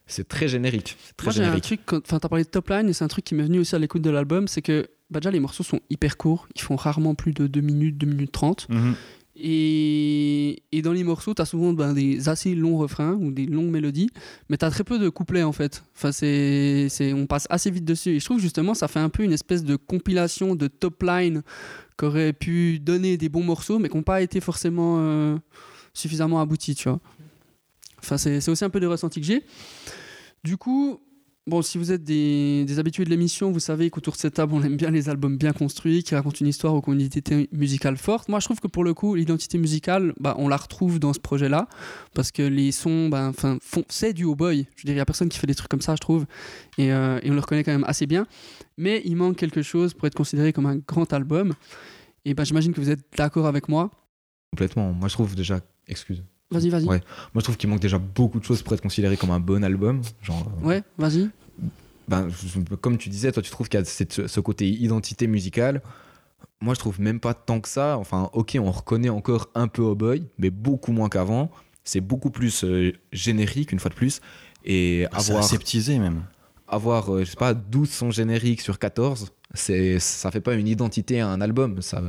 [0.06, 0.98] c'est très générique.
[1.18, 1.64] Très Moi, j'ai un générique.
[1.64, 3.74] truc, enfin, t'as parlé de top line, et c'est un truc qui m'est venu aussi
[3.76, 6.76] à l'écoute de l'album, c'est que bah, déjà, les morceaux sont hyper courts, ils font
[6.76, 8.68] rarement plus de 2 minutes, 2 minutes 30.
[8.70, 8.96] Mhm.
[9.38, 14.10] Et, dans les morceaux, t'as souvent ben, des assez longs refrains ou des longues mélodies,
[14.50, 15.84] mais t'as très peu de couplets en fait.
[15.96, 18.12] Enfin, c'est, on passe assez vite dessus.
[18.12, 21.42] Et je trouve justement, ça fait un peu une espèce de compilation de top line
[21.98, 25.38] qui aurait pu donner des bons morceaux, mais qui n'ont pas été forcément euh,
[25.94, 26.90] suffisamment aboutis, tu.
[28.00, 29.44] Enfin, c'est, aussi un peu le ressenti que j'ai.
[30.44, 31.00] Du coup,
[31.48, 34.54] bon, si vous êtes des, des habitués de l'émission, vous savez qu'autour de cette table,
[34.54, 37.98] on aime bien les albums bien construits, qui racontent une histoire ou une identité musicale
[37.98, 38.30] forte.
[38.30, 41.20] Moi, je trouve que pour le coup, l'identité musicale, bah, on la retrouve dans ce
[41.20, 41.68] projet-là,
[42.14, 43.32] parce que les sons, bah,
[43.90, 44.68] c'est du haut boy.
[44.76, 46.26] Je veux dire, il n'y a personne qui fait des trucs comme ça, je trouve,
[46.78, 48.26] et, euh, et on le reconnaît quand même assez bien.
[48.78, 51.54] Mais il manque quelque chose pour être considéré comme un grand album.
[52.26, 53.92] Et bah, j'imagine que vous êtes d'accord avec moi.
[54.52, 54.94] Complètement.
[54.94, 55.60] Moi, je trouve déjà.
[55.88, 56.24] Excuse.
[56.52, 56.86] Vas-y, vas-y.
[56.86, 57.02] Ouais.
[57.34, 59.64] Moi, je trouve qu'il manque déjà beaucoup de choses pour être considéré comme un bon
[59.64, 60.02] album.
[60.22, 60.48] Genre.
[60.62, 61.30] euh, Ouais, vas-y.
[62.08, 65.26] ben, je- comme tu disais, toi, tu trouves qu'il y a cette- ce côté identité
[65.28, 65.82] musicale.
[66.62, 67.98] Moi, je trouve même pas tant que ça.
[67.98, 71.50] Enfin, ok, on reconnaît encore un peu Oh Boy, mais beaucoup moins qu'avant.
[71.84, 74.22] C'est beaucoup plus euh, générique, une fois de plus.
[74.64, 76.24] Et C'est avoir, aseptisé même.
[76.68, 80.68] avoir euh, je sais pas, 12 sons génériques sur 14, c'est, ça fait pas une
[80.68, 81.82] identité à un album.
[81.82, 82.02] Ça,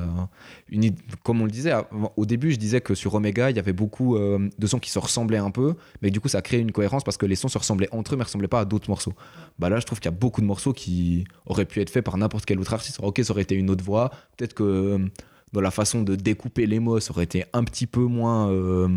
[0.68, 1.72] une, id- comme on le disait,
[2.16, 4.90] au début, je disais que sur Omega, il y avait beaucoup euh, de sons qui
[4.90, 7.48] se ressemblaient un peu, mais du coup, ça crée une cohérence parce que les sons
[7.48, 9.14] se ressemblaient entre eux, mais ressemblaient pas à d'autres morceaux.
[9.58, 12.04] Bah là, je trouve qu'il y a beaucoup de morceaux qui auraient pu être faits
[12.04, 12.98] par n'importe quel autre artiste.
[13.02, 14.10] Ok, ça aurait été une autre voix.
[14.36, 14.98] Peut-être que euh,
[15.52, 18.50] dans la façon de découper les mots, ça aurait été un petit peu moins.
[18.50, 18.88] euh,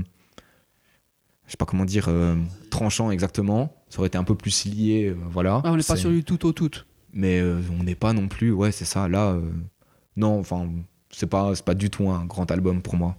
[1.46, 2.36] je sais pas comment dire, euh,
[2.70, 3.74] tranchant exactement.
[3.90, 5.62] Ça aurait été un peu plus lié, voilà.
[5.64, 6.70] Ah, on n'est pas sur du tout au tout.
[7.14, 9.52] Mais euh, on n'est pas non plus ouais c'est ça là euh,
[10.16, 10.70] non enfin
[11.12, 13.18] c'est pas pas du tout un grand album pour moi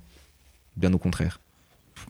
[0.76, 1.40] bien au contraire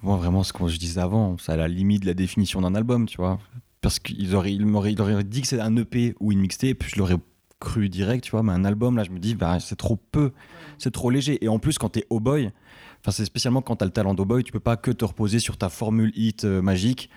[0.03, 2.75] Moi, vraiment, ce que je disais avant, c'est à la limite de la définition d'un
[2.75, 3.38] album, tu vois.
[3.81, 6.79] Parce qu'ils auraient, ils m'auraient, ils auraient dit que c'est un EP ou une mixtape,
[6.79, 7.16] puis je l'aurais
[7.59, 8.43] cru direct, tu vois.
[8.43, 10.33] Mais un album, là, je me dis, bah, c'est trop peu,
[10.79, 11.43] c'est trop léger.
[11.45, 12.51] Et en plus, quand t'es oh boy,
[13.01, 15.38] enfin, c'est spécialement quand t'as le talent d'oh boy, tu peux pas que te reposer
[15.38, 17.11] sur ta formule hit euh, magique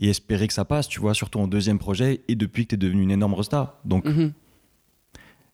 [0.00, 2.76] et espérer que ça passe, tu vois, surtout en deuxième projet et depuis que t'es
[2.76, 3.80] devenu une énorme resta.
[3.84, 4.32] Donc, Mhm.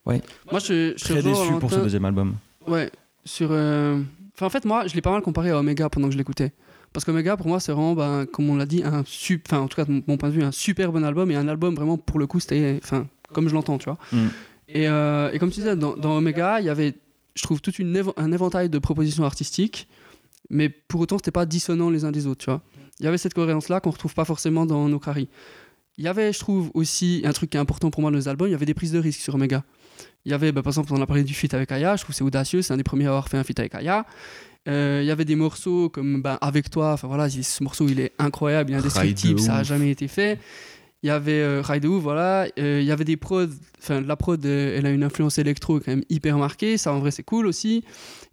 [0.06, 0.20] Ouais.
[0.50, 2.34] Moi, je, je très déçu pour ce deuxième album.
[2.66, 2.90] Ouais,
[3.24, 3.48] sur.
[3.52, 4.00] euh,
[4.36, 6.52] Enfin, en fait, moi, je l'ai pas mal comparé à Omega pendant que je l'écoutais.
[6.92, 9.54] Parce qu'Omega, pour moi, c'est vraiment, ben, comme on l'a dit, un super.
[9.58, 11.46] Enfin, en tout cas, de mon point de vue, un super bon album et un
[11.48, 12.78] album vraiment, pour le coup, c'était.
[12.82, 13.98] Enfin, comme je l'entends, tu vois.
[14.12, 14.26] Mm.
[14.68, 16.94] Et, euh, et comme tu disais, dans, dans Omega, il y avait,
[17.36, 19.88] je trouve, tout une un éventail de propositions artistiques,
[20.50, 22.60] mais pour autant, c'était pas dissonant les uns des autres, tu vois.
[23.00, 25.28] Il y avait cette cohérence-là qu'on retrouve pas forcément dans Nokrari.
[25.98, 28.28] Il y avait, je trouve, aussi un truc qui est important pour moi dans les
[28.28, 29.62] albums, il y avait des prises de risques sur Omega.
[30.24, 32.14] Il y avait, bah, par exemple, on a parlé du feat avec Aya, je trouve
[32.14, 34.06] que c'est audacieux, c'est un des premiers à avoir fait un feat avec Aya.
[34.66, 38.00] Euh, Il y avait des morceaux comme bah, Avec toi, enfin voilà, ce morceau il
[38.00, 39.68] est incroyable, il est indestructible, de ça a ouf.
[39.68, 40.38] jamais été fait.
[41.04, 42.48] Il y avait euh, ouf, voilà.
[42.58, 43.44] Euh, Il y avait des prods,
[43.78, 46.98] enfin la prod, euh, elle a une influence électro quand même hyper marquée, ça en
[46.98, 47.84] vrai c'est cool aussi.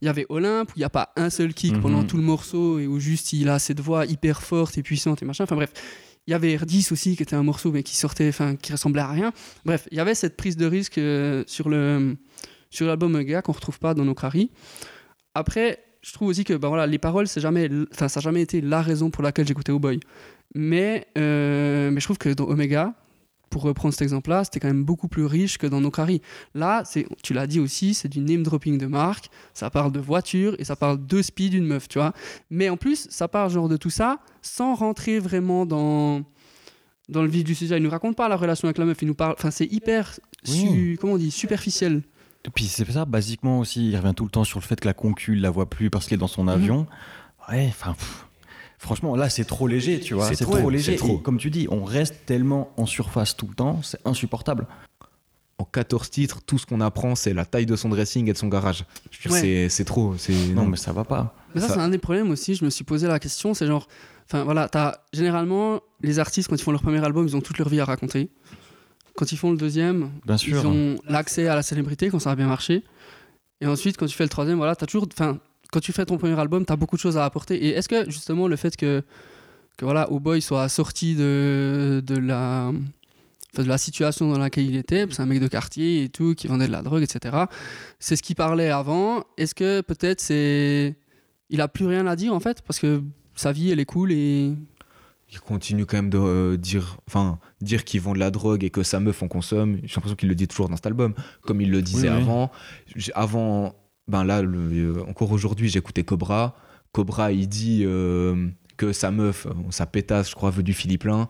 [0.01, 1.81] Il y avait Olympe où il n'y a pas un seul kick Mhm.
[1.81, 5.21] pendant tout le morceau et où juste il a cette voix hyper forte et puissante
[5.21, 5.43] et machin.
[5.43, 5.73] Enfin bref,
[6.27, 9.01] il y avait R10 aussi qui était un morceau mais qui sortait, enfin qui ressemblait
[9.01, 9.34] à rien.
[9.65, 12.15] Bref, il y avait cette prise de risque euh, sur le
[12.69, 14.15] sur l'album Mega qu'on retrouve pas dans nos.
[15.34, 18.62] Après, je trouve aussi que bah, voilà, les paroles, c'est jamais, ça n'a jamais été
[18.62, 20.00] la raison pour laquelle j'écoutais Oh Boy.
[20.56, 22.94] Mais, euh, mais je trouve que dans Omega,
[23.50, 26.22] pour reprendre cet exemple-là, c'était quand même beaucoup plus riche que dans Nokrari.
[26.56, 30.00] Là, c'est, tu l'as dit aussi, c'est du name dropping de marque, ça parle de
[30.00, 32.14] voiture et ça parle de speed d'une meuf, tu vois.
[32.50, 36.24] Mais en plus, ça parle genre de tout ça sans rentrer vraiment dans
[37.10, 37.76] dans le vif du sujet.
[37.76, 39.34] Il nous raconte pas la relation avec la meuf, il nous parle.
[39.38, 40.98] Enfin, c'est hyper, su- Oui.
[41.00, 42.04] comment on dit, superficiel.
[42.45, 44.88] Et puis c'est ça, basiquement aussi, il revient tout le temps sur le fait que
[44.88, 46.88] la concu il la voit plus parce qu'il est dans son avion.
[47.49, 48.25] Ouais, enfin, pff,
[48.80, 50.27] franchement, là c'est trop léger, tu vois.
[50.27, 50.95] C'est C'est trop, trop, c'est léger.
[50.95, 51.19] trop.
[51.19, 54.65] Et comme tu dis, on reste tellement en surface tout le temps, c'est insupportable.
[55.60, 58.38] En 14 titres, tout ce qu'on apprend, c'est la taille de son dressing et de
[58.38, 58.84] son garage.
[59.30, 59.67] Ouais.
[59.69, 60.15] c'est- trop.
[60.17, 61.36] c'est- Non, mais ça va pas.
[61.54, 62.56] Mais ça, Ça- c'est un des problèmes aussi.
[62.56, 63.54] Je me suis posé la question.
[63.54, 63.88] C'est genre,
[64.25, 67.60] enfin voilà, t'as généralement les artistes quand ils font leur premier album, ils ont toute
[67.60, 68.32] leur vie à raconter.
[69.17, 70.65] Quand ils font le deuxième, Bien ils sûr.
[70.65, 72.84] ont l'accès à la célébrité quand ça a bien marché.
[73.60, 75.39] Et ensuite, quand tu fais le troisième, voilà, t'as toujours, enfin,
[75.71, 77.56] quand tu fais ton premier album, t'as beaucoup de choses à apporter.
[77.65, 79.04] Et est-ce que justement le fait que,
[79.78, 82.71] que voilà, Oh Boy soit sorti de, de la
[83.58, 86.47] de la situation dans laquelle il était, c'est un mec de quartier et tout, qui
[86.47, 87.36] vendait de la drogue, etc.
[88.00, 89.26] C'est ce qu'il parlait avant.
[89.38, 90.95] Est-ce que peut-être c'est.
[91.50, 93.04] Il a plus rien à dire en fait, parce que
[93.36, 94.54] sa vie elle est cool et.
[95.32, 98.70] Il continue quand même de euh, dire, enfin, dire qu'ils vendent de la drogue et
[98.70, 99.78] que sa meuf en consomme.
[99.84, 101.13] J'ai l'impression qu'il le dit toujours dans cet album,
[101.44, 102.52] comme il le disait Oui, avant.
[103.15, 103.76] Avant,
[104.08, 106.56] ben là, le- euh, encore aujourd'hui, j'écoutais Cobra.
[106.91, 111.30] Cobra, il dit euh, que sa meuf, sa pétasse, je crois, veut du Philippe Lain.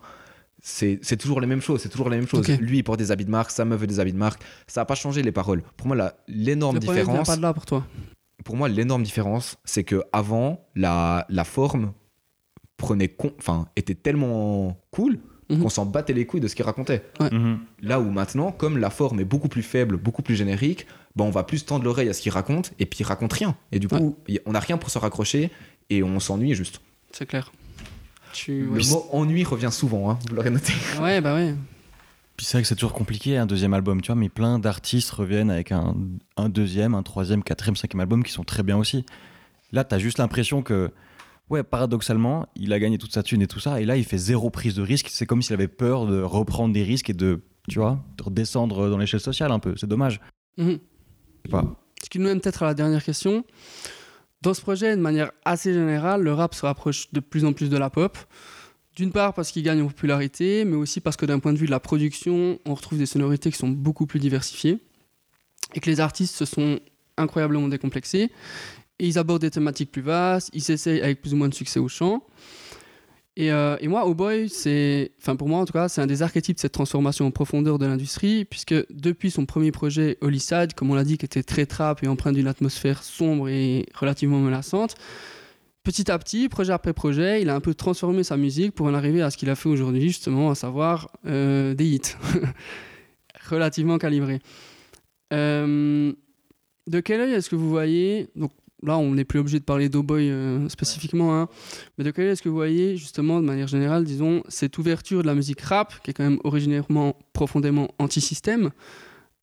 [0.64, 2.46] C'est c'est toujours les mêmes choses, c'est toujours les mêmes choses.
[2.60, 4.42] Lui, il porte des habits de marque, sa meuf veut des habits de marque.
[4.66, 5.62] Ça n'a pas changé les paroles.
[5.76, 7.84] Pour moi, la- l'énorme différence, pas de là pour toi.
[8.44, 11.92] pour moi, l'énorme différence, c'est que avant, la, la forme
[12.82, 15.18] prenait con- enfin, était tellement cool
[15.50, 15.60] Mhm.
[15.62, 17.02] qu'on s'en battait les couilles de ce qu'il racontait.
[17.20, 17.58] Mhm.
[17.82, 21.30] Là où maintenant, comme la forme est beaucoup plus faible, beaucoup plus générique, ben on
[21.30, 23.54] va plus tendre l'oreille à ce qu'il raconte et puis il raconte rien.
[23.70, 24.16] Et du coup,
[24.46, 25.50] on n'a rien pour se raccrocher
[25.90, 26.80] et on s'ennuie juste.
[27.12, 27.52] C'est clair.
[28.32, 28.62] Tu...
[28.72, 30.72] Le mot ennui revient souvent, hein, vous l'aurez noté.
[31.02, 31.54] ouais, bah ouais.
[32.36, 35.10] Puis c'est vrai que c'est toujours compliqué un deuxième album, tu vois, mais plein d'artistes
[35.10, 35.94] reviennent avec un,
[36.38, 39.04] un deuxième, un troisième, quatrième, cinquième album qui sont très bien aussi.
[39.72, 40.90] Là, t'as juste l'impression que,
[41.52, 44.18] ouais, paradoxalement, il a gagné toute sa thune et tout ça, et là, il fait
[44.18, 45.08] zéro prise de risque.
[45.10, 48.88] C'est comme s'il avait peur de reprendre des risques et de, tu vois, de redescendre
[48.88, 49.74] dans l'échelle sociale un peu.
[49.76, 50.20] C'est dommage.
[50.58, 50.80] Sais
[51.50, 51.76] pas.
[52.02, 53.44] Ce qui nous mène peut-être à la dernière question.
[54.40, 57.68] Dans ce projet, de manière assez générale, le rap se rapproche de plus en plus
[57.68, 58.18] de la pop.
[58.96, 61.66] D'une part parce qu'il gagne en popularité, mais aussi parce que d'un point de vue
[61.66, 64.80] de la production, on retrouve des sonorités qui sont beaucoup plus diversifiées
[65.74, 66.78] et que les artistes se sont
[67.16, 68.30] incroyablement décomplexés.
[68.98, 71.88] Ils abordent des thématiques plus vastes, ils s'essayent avec plus ou moins de succès au
[71.88, 72.24] chant.
[73.36, 76.06] Et, euh, et moi, Oh Boy, c'est, enfin pour moi en tout cas, c'est un
[76.06, 80.74] des archétypes de cette transformation en profondeur de l'industrie, puisque depuis son premier projet Hollyside,
[80.74, 84.38] comme on l'a dit, qui était très trap et empreint d'une atmosphère sombre et relativement
[84.38, 84.96] menaçante,
[85.82, 88.94] petit à petit, projet après projet, il a un peu transformé sa musique pour en
[88.94, 92.16] arriver à ce qu'il a fait aujourd'hui, justement, à savoir euh, des hits
[93.50, 94.40] relativement calibrés.
[95.32, 96.12] Euh,
[96.86, 98.52] de quel œil est-ce que vous voyez, donc
[98.82, 101.48] là on n'est plus obligé de parler d'Oboy euh, spécifiquement, hein,
[101.96, 105.22] mais de quel œil est-ce que vous voyez justement de manière générale, disons, cette ouverture
[105.22, 108.70] de la musique rap, qui est quand même originairement profondément anti-système,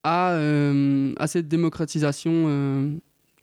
[0.04, 2.92] à, euh, à cette démocratisation, euh,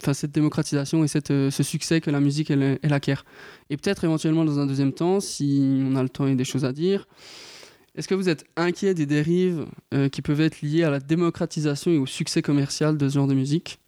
[0.03, 3.25] enfin cette démocratisation et cette, euh, ce succès que la musique elle, elle acquiert?
[3.71, 6.65] Et peut-être éventuellement dans un deuxième temps, si on a le temps et des choses
[6.65, 7.07] à dire,
[7.97, 11.91] est-ce que vous êtes inquiet des dérives euh, qui peuvent être liées à la démocratisation
[11.91, 13.79] et au succès commercial de ce genre de musique?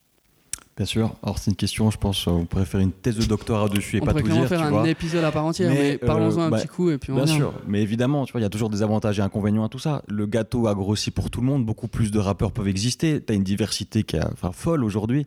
[0.79, 1.13] Bien sûr.
[1.25, 3.97] Alors, c'est une question, je pense, euh, on pourrait faire une thèse de doctorat dessus
[3.97, 4.89] et On pas pourrait tout dire, faire tu un vois.
[4.89, 7.17] épisode à part entière, mais, Mais, euh, parlons-en un bah, petit coup et puis on
[7.17, 7.35] Bien revient.
[7.35, 9.81] sûr, mais évidemment, tu vois, il y a toujours des avantages et inconvénients à tout
[9.81, 10.03] ça.
[10.07, 13.21] Le gâteau a grossi pour tout le monde, beaucoup plus de rappeurs peuvent exister.
[13.21, 15.27] Tu as une diversité qui est enfin, folle aujourd'hui.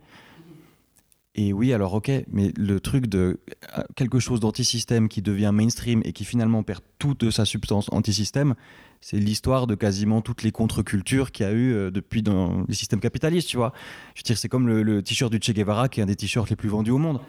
[1.36, 3.40] Et oui, alors ok, mais le truc de
[3.78, 8.56] euh, quelque chose d'antisystème qui devient mainstream et qui finalement perd toute sa substance antisystème,
[9.02, 12.76] c'est l'histoire de quasiment toutes les contre-cultures qu'il y a eu euh, depuis dans les
[12.76, 13.74] systèmes capitalistes, tu vois.
[14.16, 16.50] Je dire, c'est comme le, le t-shirt du Che Guevara qui est un des t-shirts
[16.50, 17.20] les plus vendus au monde.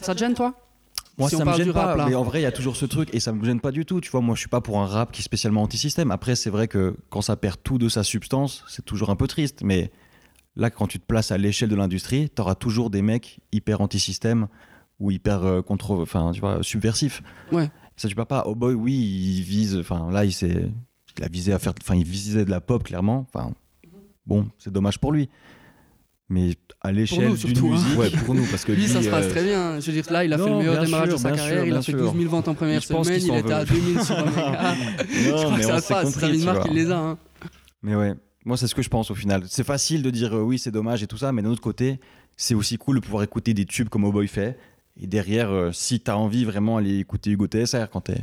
[0.00, 0.54] Ça te gêne toi?
[1.18, 2.86] Moi, Si ça me gêne pas, rap, mais en vrai, il y a toujours ce
[2.86, 4.00] truc et ça me gêne pas du tout.
[4.00, 6.10] Tu vois, moi, je suis pas pour un rap qui est spécialement anti-système.
[6.10, 9.26] Après, c'est vrai que quand ça perd tout de sa substance, c'est toujours un peu
[9.26, 9.60] triste.
[9.62, 9.90] Mais
[10.56, 13.82] là, quand tu te places à l'échelle de l'industrie, tu auras toujours des mecs hyper
[13.82, 14.46] anti-système
[14.98, 17.22] ou hyper euh, contre, enfin, tu vois, subversifs.
[17.52, 17.70] Ouais.
[17.96, 18.44] Ça, tu peux pas.
[18.46, 19.76] Oh boy, oui, il vise.
[19.76, 20.70] Enfin, là, il s'est,
[21.18, 21.72] il a visé à faire.
[21.80, 23.26] Enfin, il visait de la pop clairement.
[23.32, 23.52] Enfin,
[24.26, 25.28] bon, c'est dommage pour lui.
[26.32, 27.70] Mais à l'échelle d'une surtout, hein.
[27.70, 29.80] musique, Ouais, pour nous, parce que Lui, ça se passe euh, très bien.
[29.80, 31.58] Je veux dire, là, il a fait le meilleur démarrage sûr, de sa carrière.
[31.58, 31.98] sûr, il a fait sûr.
[32.12, 33.02] 12 000 ventes en première semaine.
[33.20, 33.74] Il était à veut.
[33.80, 34.74] 2000 sur Omega.
[35.10, 36.18] je Non, crois que mais ça se s'est passe.
[36.38, 36.98] tu Mark, il les a.
[36.98, 37.18] hein.
[37.82, 39.42] Mais ouais, moi c'est ce que je pense au final.
[39.48, 41.98] C'est facile de dire euh, oui, c'est dommage et tout ça, mais d'un autre côté,
[42.36, 44.56] c'est aussi cool de pouvoir écouter des tubes comme Oh Boy fait.
[45.00, 48.20] Et derrière, euh, si t'as envie vraiment aller écouter Hugo TSR quand t'es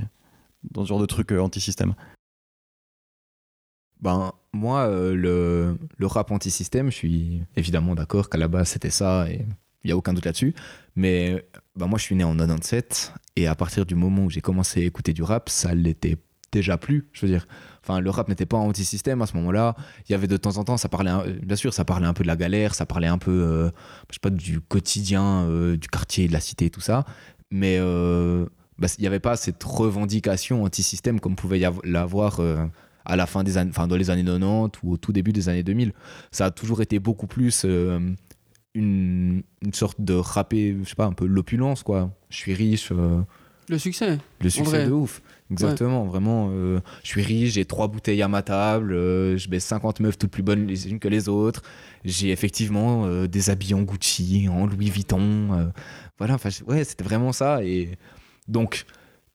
[0.71, 1.93] dans ce genre de truc euh, anti-système.
[4.01, 8.89] Ben, moi, euh, le, le rap anti-système, je suis évidemment d'accord qu'à la base c'était
[8.91, 9.45] ça et
[9.83, 10.53] il n'y a aucun doute là-dessus.
[10.95, 14.41] Mais ben, moi, je suis né en 97 et à partir du moment où j'ai
[14.41, 16.17] commencé à écouter du rap, ça l'était
[16.51, 17.07] déjà plus.
[17.11, 17.47] Je veux dire,
[17.83, 19.75] enfin, le rap n'était pas anti-système à ce moment-là.
[20.07, 22.13] Il y avait de temps en temps, ça parlait, un- bien sûr, ça parlait un
[22.13, 23.69] peu de la galère, ça parlait un peu, euh,
[24.09, 27.05] je sais pas, du quotidien, euh, du quartier, de la cité, tout ça.
[27.51, 28.45] Mais euh,
[28.79, 32.65] bah, il n'y avait pas cette revendication anti-système comme pouvait y av- l'avoir euh,
[33.07, 35.49] à la fin des années, enfin dans les années 90 ou au tout début des
[35.49, 35.93] années 2000.
[36.31, 37.99] Ça a toujours été beaucoup plus euh,
[38.75, 42.11] une, une sorte de rappé, je sais pas, un peu l'opulence quoi.
[42.29, 43.21] Je suis riche, euh,
[43.69, 44.19] Le succès.
[44.41, 45.21] le succès de ouf.
[45.49, 46.49] Exactement, vraiment.
[46.51, 50.17] euh, je suis riche, j'ai trois bouteilles à ma table, euh, je baisse 50 meufs
[50.17, 51.61] toutes plus bonnes les unes que les autres.
[52.03, 55.71] J'ai effectivement euh, des habits en Gucci, en Louis Vuitton.
[56.17, 57.63] voilà, enfin, ouais, c'était vraiment ça.
[57.63, 57.97] Et
[58.49, 58.83] donc,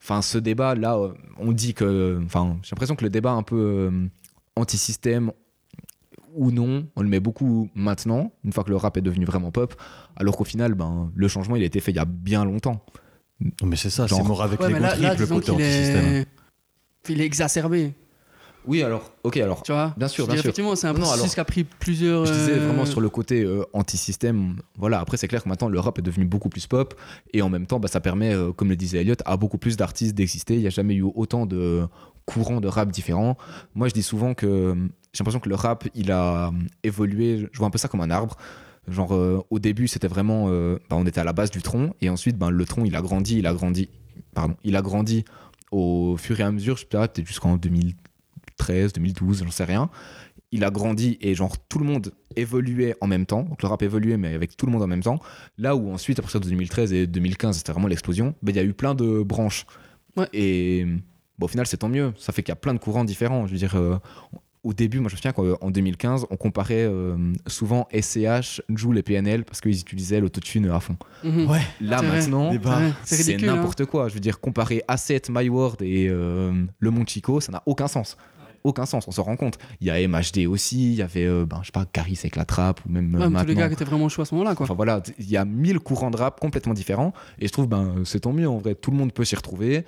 [0.03, 3.43] enfin, ce débat là, euh, on dit que, enfin, j'ai l'impression que le débat un
[3.43, 4.07] peu euh,
[4.57, 5.33] anti-système
[6.35, 9.51] ou non, on le met beaucoup maintenant, une fois que le rap est devenu vraiment
[9.51, 9.75] pop,
[10.17, 12.83] alors qu'au final, ben, le changement il a été fait il y a bien longtemps.
[13.41, 16.05] Non, mais c'est ça, Genre- c'est mort avec Ouais, les là, là, le côté anti-système.
[16.05, 16.27] est...
[17.09, 17.93] il est exacerbé,
[18.67, 19.63] Oui, alors, ok, alors.
[19.63, 19.93] tu vois.
[19.97, 20.45] Bien sûr, bien sûr.
[20.45, 22.27] Effectivement, c'est un processus qui a pris plusieurs...
[22.27, 24.57] Je disais euh, vraiment sur le côté euh, anti-système.
[24.77, 26.95] Voilà, après, c'est clair que maintenant, le rap est devenu beaucoup plus pop.
[27.33, 29.77] Et en même temps, bah, ça permet, euh, comme le disait Elliot, à beaucoup plus
[29.77, 30.55] d'artistes d'exister.
[30.55, 31.83] Il n'y a jamais eu autant de
[32.25, 33.37] courants de rap différents.
[33.75, 34.75] Moi, je dis souvent que euh,
[35.13, 36.53] j'ai l'impression que le rap, il a
[36.85, 37.49] évolué.
[37.53, 38.37] Je vois un peu ça comme un arbre.
[38.87, 40.49] Genre, euh, au début, c'était vraiment.
[40.49, 41.95] bah, on était à la base du tronc.
[42.01, 43.89] Et ensuite, ben, le tronc, il a grandi, il a grandi.
[44.35, 45.25] Pardon, il a grandi
[45.73, 46.77] au fur et à mesure.
[46.77, 47.57] Je sais pas, peut-être jusqu'en
[48.59, 49.91] 2013, 2012, j'en sais rien
[50.53, 53.43] il a grandi et genre tout le monde évoluait en même temps.
[53.43, 55.19] Donc le rap évoluait mais avec tout le monde en même temps.
[55.59, 58.61] Là où ensuite, à partir de 2013 et 2015, c'était vraiment l'explosion, ben, il y
[58.61, 59.67] a eu plein de branches.
[60.17, 60.29] Ouais.
[60.35, 60.85] Et
[61.39, 62.13] bon, au final, c'est tant mieux.
[62.19, 63.47] Ça fait qu'il y a plein de courants différents.
[63.47, 63.97] Je veux dire, euh,
[64.63, 69.03] au début, moi je me souviens qu'en 2015, on comparait euh, souvent SCH, Joule et
[69.03, 70.99] PNL parce qu'ils utilisaient l'autotune à fond.
[71.25, 71.49] mhm.
[71.49, 72.53] Ouais, Là maintenant,
[73.05, 73.47] c'est hein.
[73.47, 74.09] n'importe quoi.
[74.09, 77.89] Je veux dire, comparer Asset, My World et euh, Le Monde Chico, ça n'a aucun
[77.89, 78.19] sens.
[78.65, 79.59] Aucun sens, on se rend compte.
[79.81, 82.37] Il y a MHD aussi, il y avait, euh, ben, je sais pas, Caris avec
[82.37, 83.61] la trappe ou même euh, Ouais, mais tous les maintenant.
[83.61, 84.65] gars qui étaient vraiment chauds à ce moment-là, quoi.
[84.65, 88.03] Enfin voilà, il y a mille courants de rap complètement différents et je trouve ben
[88.05, 89.85] c'est tant mieux en vrai, tout le monde peut s'y retrouver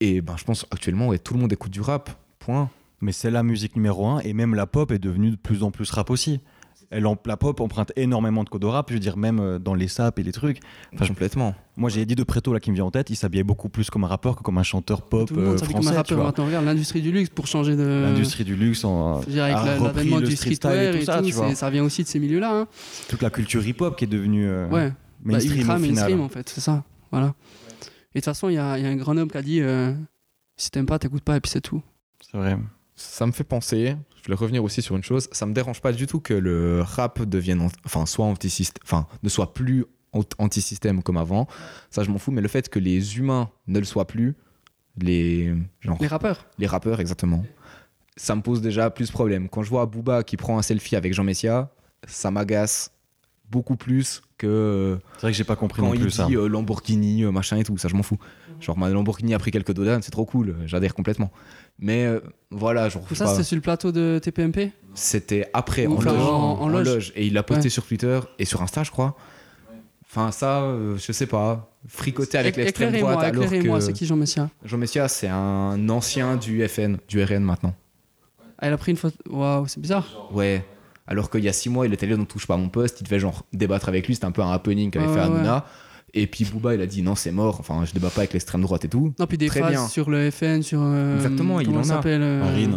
[0.00, 2.10] et ben je pense actuellement ouais, tout le monde écoute du rap.
[2.38, 2.70] Point.
[3.00, 5.70] Mais c'est la musique numéro un, et même la pop est devenue de plus en
[5.70, 6.40] plus rap aussi.
[6.90, 9.58] Elle, en- la pop emprunte énormément de codes de rap, je veux dire, même euh,
[9.58, 10.60] dans les saps et les trucs.
[10.94, 11.54] Enfin, complètement.
[11.76, 13.90] Moi, j'ai Eddie de Preto là qui me vient en tête, il s'habillait beaucoup plus
[13.90, 15.90] comme un rappeur que comme un chanteur pop Tout le monde euh, comme un français.
[15.90, 16.46] tu rappeur maintenant.
[16.46, 18.02] Regarde l'industrie du luxe pour changer de.
[18.04, 20.46] L'industrie du luxe en, Je veux dire, avec a la- repris l'avènement le du street
[20.54, 21.48] style streetwear et et tout ça, tout, tu vois.
[21.48, 22.52] c'est- ça vient aussi de ces milieux-là.
[22.60, 22.66] Hein.
[23.08, 24.90] Toute la culture hip-hop qui est devenue euh, Ouais.
[24.90, 24.94] Bah,
[25.32, 25.94] mainstream ultra au final.
[25.94, 26.84] mainstream en fait, c'est ça.
[27.10, 27.34] Voilà.
[28.14, 29.42] Et de toute façon, il y, a il y a un grand homme qui a
[29.42, 29.92] dit euh,
[30.56, 31.82] si t'aimes pas, t'écoutes pas, et puis c'est tout.
[32.20, 32.56] C'est vrai.
[32.98, 35.92] Ça me fait penser, je voulais revenir aussi sur une chose, ça me dérange pas
[35.92, 41.02] du tout que le rap devienne, enfin, soit anti-système, enfin, ne soit plus ant- anti-système
[41.02, 41.46] comme avant.
[41.90, 44.34] Ça, je m'en fous, mais le fait que les humains ne le soient plus,
[44.98, 46.46] les, genre, Les rappeurs.
[46.58, 47.44] les rappeurs, exactement,
[48.16, 49.50] ça me pose déjà plus de problèmes.
[49.50, 51.70] Quand je vois Booba qui prend un selfie avec Jean Messia,
[52.06, 52.92] ça m'agace
[53.50, 56.26] beaucoup plus que C'est vrai que j'ai pas compris quand non il plus dit ça.
[56.30, 58.18] euh, Lamborghini, euh, machin et tout, ça je m'en fous.
[58.58, 61.30] Genre ma Lamborghini a pris quelques dollars, c'est trop cool, j'adhère complètement.
[61.78, 66.00] Mais euh, voilà, genre, Tout ça, c'était sur le plateau de TPMP c'était après en
[66.00, 67.12] loge, en- en loge.
[67.16, 67.68] et il l'a posté Ouais.
[67.68, 69.14] sur Twitter et sur Insta, je crois.
[70.08, 74.48] Enfin ça, euh, je sais pas, fricoter avec l'extrême droite Éclairez-moi, c'est qui Jean Messia
[74.64, 77.74] Jean Messia c'est un ancien du FN, du RN maintenant.
[78.58, 79.16] Ah, il a pris une photo.
[79.28, 80.28] Waouh, c'est bizarre.
[80.32, 80.64] Ouais.
[81.06, 83.02] Alors qu'il y a six mois, il était là, on touche pas à mon poste.
[83.02, 84.14] Il devait genre débattre avec lui.
[84.14, 85.66] C'était un peu un happening qu'avait Ouais, fait ouais, Hanouna.
[86.18, 87.58] Et puis Booba, il a dit non, c'est mort.
[87.60, 89.12] Enfin, je débat pas avec l'extrême droite et tout.
[89.18, 89.86] Non, puis des Très bien.
[89.86, 90.80] sur le FN, sur.
[90.82, 92.06] euh, Exactement, il en a.
[92.06, 92.76] euh, Marine.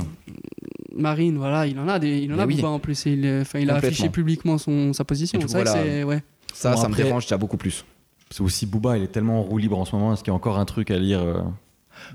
[0.95, 2.55] Marine, voilà, il en a des, il en Mais a oui.
[2.57, 3.05] Booba en plus.
[3.07, 5.39] et il, euh, enfin, il a affiché publiquement son, sa position.
[5.41, 5.71] C'est voilà.
[5.71, 6.03] c'est.
[6.03, 6.21] Ouais.
[6.53, 7.85] Ça, Bon, ça après- me dérange déjà beaucoup plus.
[8.29, 10.13] C'est aussi Booba, il est tellement en roue libre en ce moment.
[10.13, 11.41] Est-ce qu'il y a encore un truc à lire euh,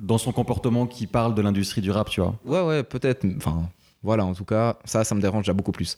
[0.03, 2.35] dans son comportement qui parle de l'industrie du rap, tu vois?
[2.45, 3.27] Ouais, ouais, peut-être.
[3.37, 3.63] Enfin,
[4.03, 5.97] voilà, en tout cas, ça, ça me dérange déjà beaucoup plus.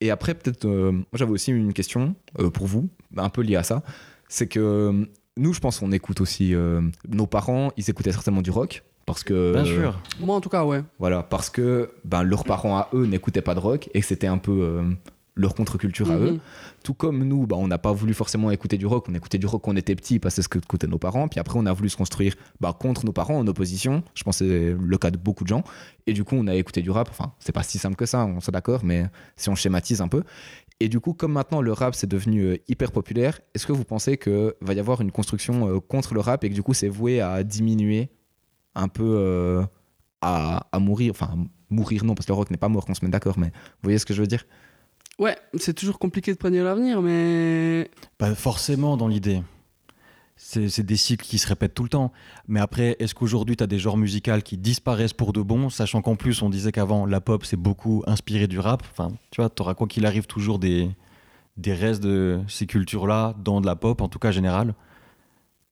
[0.00, 3.56] Et après, peut-être, euh, moi j'avais aussi une question euh, pour vous, un peu liée
[3.56, 3.82] à ça.
[4.32, 5.04] C'est que euh,
[5.36, 6.54] nous, je pense qu'on écoute aussi.
[6.54, 8.82] euh, nos parents, ils écoutaient certainement du rock.
[9.06, 9.52] Parce que.
[9.52, 10.00] Bien sûr.
[10.20, 10.82] Moi, en tout cas, ouais.
[11.00, 14.28] Voilà, parce que ben, leurs parents à eux n'écoutaient pas de rock et que c'était
[14.28, 14.82] un peu euh,
[15.34, 16.26] leur contre-culture à Mhm.
[16.26, 16.38] eux.
[16.84, 19.46] Tout comme nous, ben, on n'a pas voulu forcément écouter du rock, on écoutait du
[19.46, 21.26] rock quand on était petit parce que c'est ce que écoutaient nos parents.
[21.28, 24.04] Puis après, on a voulu se construire ben, contre nos parents, en opposition.
[24.14, 25.64] Je pense que c'est le cas de beaucoup de gens.
[26.06, 27.08] Et du coup, on a écouté du rap.
[27.10, 30.08] Enfin, c'est pas si simple que ça, on s'est d'accord, mais si on schématise un
[30.08, 30.22] peu.
[30.80, 33.84] Et du coup, comme maintenant le rap c'est devenu euh, hyper populaire, est-ce que vous
[33.84, 36.72] pensez qu'il va y avoir une construction euh, contre le rap et que du coup
[36.72, 38.08] c'est voué à diminuer
[38.74, 39.62] un peu euh,
[40.22, 41.34] à, à mourir, enfin
[41.68, 43.84] mourir non, parce que le rock n'est pas mort, qu'on se met d'accord, mais vous
[43.84, 44.44] voyez ce que je veux dire?
[45.18, 47.90] Ouais, c'est toujours compliqué de prédire l'avenir, mais.
[48.16, 49.42] Pas forcément dans l'idée.
[50.42, 52.12] C'est des cycles qui se répètent tout le temps.
[52.48, 56.00] Mais après, est-ce qu'aujourd'hui, tu as des genres musicaux qui disparaissent pour de bon, sachant
[56.02, 58.82] qu'en plus, on disait qu'avant, la pop, c'est beaucoup inspiré du rap?
[58.90, 60.88] Enfin, tu vois, tu auras quoi qu'il arrive toujours des,
[61.58, 64.74] des restes de ces cultures-là dans de la pop, en tout cas générale.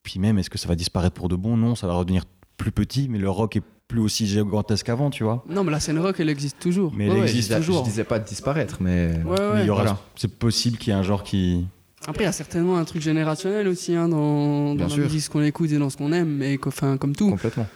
[0.02, 1.56] Puis même, est-ce que ça va disparaître pour de bon?
[1.56, 2.24] Non, ça va redevenir
[2.58, 5.44] plus petit, mais le rock est plus aussi gigantesque qu'avant, tu vois.
[5.48, 6.92] Non, mais la scène rock, elle existe toujours.
[6.94, 7.78] Mais elle Ouais, ouais, existe je, toujours.
[7.84, 9.12] je disais pas de disparaître, mais.
[9.24, 9.54] Ouais, ouais.
[9.54, 9.98] Mais il y aura- voilà.
[10.14, 11.66] C'est possible qu'il y ait un genre qui.
[12.06, 15.04] Après, il y a certainement un truc générationnel aussi hein, dans, dans la sûr.
[15.04, 17.30] musique, ce qu'on écoute et dans ce qu'on aime, mais enfin, comme tout.
[17.30, 17.66] Complètement.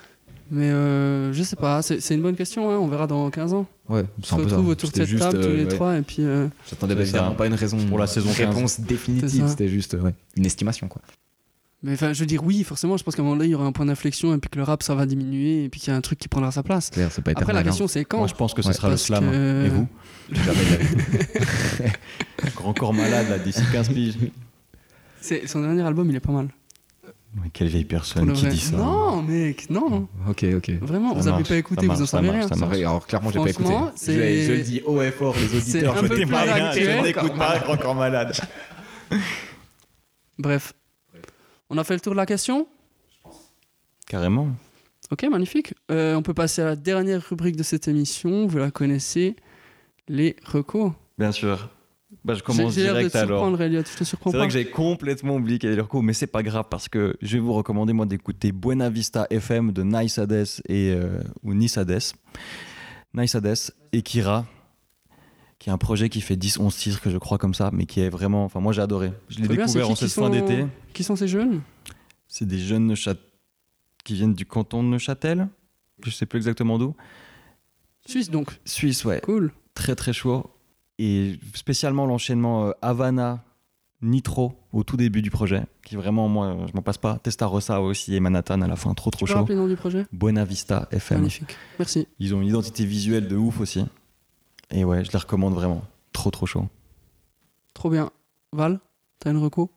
[0.50, 3.66] Mais euh, je sais pas, c'est une bonne question, hein, on verra dans 15 ans.
[3.88, 5.68] Ouais, On se retrouve autour de C'était cette juste, table tous euh, les ouais.
[5.68, 6.18] trois, et puis.
[6.20, 8.54] euh, J'attendais évidemment pas une raison Pour la saison une 15.
[8.54, 11.00] réponse définitive, c'était juste ouais, une estimation quoi.
[11.84, 13.54] Mais enfin, je veux dire, oui, forcément, je pense qu'à un moment donné, il y
[13.56, 15.90] aura un point d'inflexion, et puis que le rap, ça va diminuer, et puis qu'il
[15.90, 16.90] y a un truc qui prendra sa place.
[16.90, 17.62] Claire, pas Après, la hein.
[17.64, 19.24] question, c'est quand Moi, je pense que ce Ouais, sera le slam.
[19.28, 19.88] que- Et vous.
[22.56, 24.16] Grand corps malade, là, d'ici 15 piges.
[25.46, 26.48] Son dernier album, il est pas mal.
[27.34, 28.76] Mais quelle vieille personne qui dit ça.
[28.76, 30.06] Non, mec, non.
[30.28, 30.70] Ok, ok.
[30.82, 32.46] Vraiment, Ça vous avez marche, pas écouté, ça vous en ça savez rien.
[32.46, 32.76] ça marche.
[32.76, 33.72] alors clairement, j'ai pas écouté.
[34.06, 35.96] Je, le dis haut et fort, les auditeurs.
[35.96, 37.58] je plus pas je n'écoute pas.
[37.60, 38.32] Grand corps malade.
[40.38, 40.74] Bref.
[41.74, 42.68] On a fait le tour de la question?
[44.06, 44.48] Carrément.
[45.10, 45.72] Ok, magnifique.
[45.90, 48.46] Euh, on peut passer à la dernière rubrique de cette émission.
[48.46, 49.36] Vous la connaissez,
[50.06, 50.92] les recos.
[51.16, 51.70] Bien sûr.
[52.26, 53.58] Bah, je commence de direct te alors.
[53.58, 56.66] C'est vrai que j'ai complètement oublié qu'il y avait le recours, mais c'est pas grave
[56.68, 60.92] parce que je vais vous recommander moi d'écouter Buena Vista FM de Nice Hades et
[60.92, 62.02] euh, ou Nice Hades,
[63.14, 64.44] Nice Hades et Kira,
[65.62, 68.00] qui est un projet qui fait 10-11 titres que je crois comme ça, mais qui
[68.00, 69.12] est vraiment, enfin moi j'ai adoré.
[69.28, 70.66] Je l'ai découvert en cette fin d'été.
[70.92, 71.60] Qui sont ces jeunes?
[72.26, 73.14] C'est des jeunes Neuchât-
[74.02, 75.46] qui viennent du canton de Neuchâtel,
[76.04, 76.96] je sais plus exactement d'où.
[78.08, 78.58] Suisse, donc.
[78.64, 79.20] Suisse, ouais.
[79.20, 79.52] Cool.
[79.74, 80.50] très très chaud.
[80.98, 83.44] Et spécialement l'enchaînement euh, Havana
[84.02, 87.18] Nitro au tout début du projet, qui vraiment, moi, je m'en passe pas.
[87.18, 89.46] Testarossa aussi et Manhattan à la fin, trop trop Tu chaud.
[89.48, 90.06] le nom du projet?
[90.12, 91.18] Buena Vista FM.
[91.18, 91.56] Magnifique.
[91.78, 92.08] Merci.
[92.18, 93.84] Ils ont une identité visuelle de ouf aussi.
[94.72, 95.82] Et ouais, je les recommande vraiment.
[96.12, 96.66] Trop trop chaud.
[97.74, 98.10] Trop bien.
[98.52, 98.80] Val,
[99.18, 99.70] t'as une reco?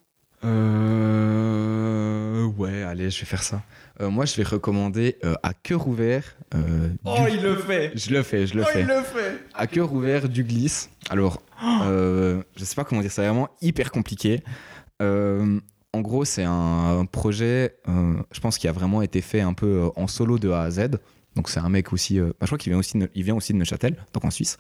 [1.15, 3.61] Euh, ouais, allez, je vais faire ça.
[4.01, 6.35] Euh, moi, je vais recommander euh, à cœur ouvert.
[6.53, 8.83] euh, du- il le fait Je le fais, je le fais.
[8.83, 10.89] le fait À cœur ouvert du glisse.
[11.09, 11.41] Alors,
[11.83, 14.43] euh, je sais pas comment dire, c'est vraiment hyper compliqué.
[15.01, 15.59] Euh,
[15.93, 19.89] en gros, c'est un projet, euh, je pense, qui a vraiment été fait un peu
[19.95, 20.89] en solo de A à Z.
[21.35, 23.35] Donc, c'est un mec aussi, euh, bah, je crois qu'il vient aussi, de, il vient
[23.35, 24.57] aussi de Neuchâtel, donc en Suisse.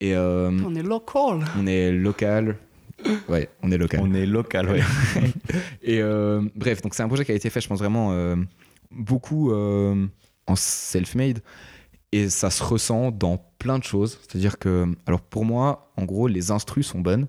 [0.00, 1.44] Et euh, On est local.
[1.58, 2.56] on est local.
[3.28, 4.00] Ouais, on est local.
[4.02, 4.80] On est local, ouais.
[5.82, 8.36] Et euh, bref, donc c'est un projet qui a été fait, je pense vraiment euh,
[8.90, 10.06] beaucoup euh,
[10.46, 11.40] en self-made
[12.12, 14.18] et ça se ressent dans plein de choses.
[14.22, 17.26] C'est-à-dire que, alors pour moi, en gros, les instrus sont bonnes,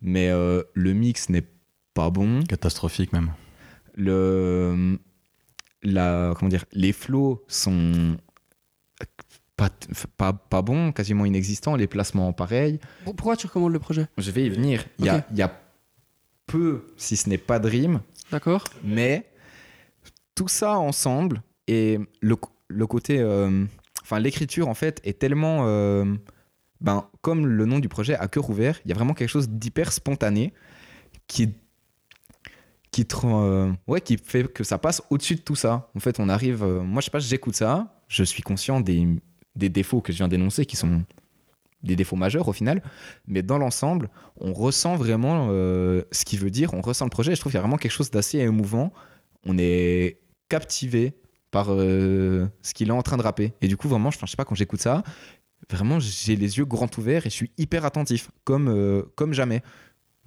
[0.00, 1.44] mais euh, le mix n'est
[1.94, 2.42] pas bon.
[2.44, 3.32] Catastrophique même.
[3.96, 4.98] Le,
[5.82, 8.16] la, comment dire, les flows sont
[9.56, 9.70] pas,
[10.16, 11.76] pas, pas bons, quasiment inexistants.
[11.76, 12.78] Les placements pareils.
[13.04, 14.06] Pour- Pourquoi tu recommandes le projet?
[14.18, 14.84] Je vais y venir.
[14.98, 15.52] Il y, a, y a
[16.46, 18.00] peu, si ce n'est pas de rime,
[18.32, 19.26] D'accord mais
[20.36, 22.36] tout ça ensemble et le,
[22.68, 23.64] le côté euh,
[24.02, 26.04] enfin l'écriture en fait est tellement euh,
[26.80, 29.48] ben comme le nom du projet à cœur ouvert il y a vraiment quelque chose
[29.48, 30.54] d'hyper spontané
[31.26, 31.52] qui
[33.24, 33.72] euh,
[34.04, 37.00] qui fait que ça passe au-dessus de tout ça en fait on arrive euh, moi
[37.00, 39.06] je sais pas j'écoute ça je suis conscient des,
[39.54, 41.04] défauts que je viens d'énoncer qui sont
[41.82, 42.82] des défauts majeurs au final
[43.26, 47.32] mais dans l'ensemble on ressent vraiment euh, ce qu'il veut dire, on ressent le projet.
[47.32, 48.92] Et je trouve qu'il y a vraiment quelque chose d'assez émouvant.
[49.44, 51.14] On est captivé
[51.50, 53.52] par ce qu'il est en train de rapper.
[53.60, 55.02] Et du coup, vraiment, je, je sais pas, quand j'écoute ça,
[55.68, 59.62] vraiment, j'ai les yeux grands ouverts et je suis hyper attentif, comme, comme jamais.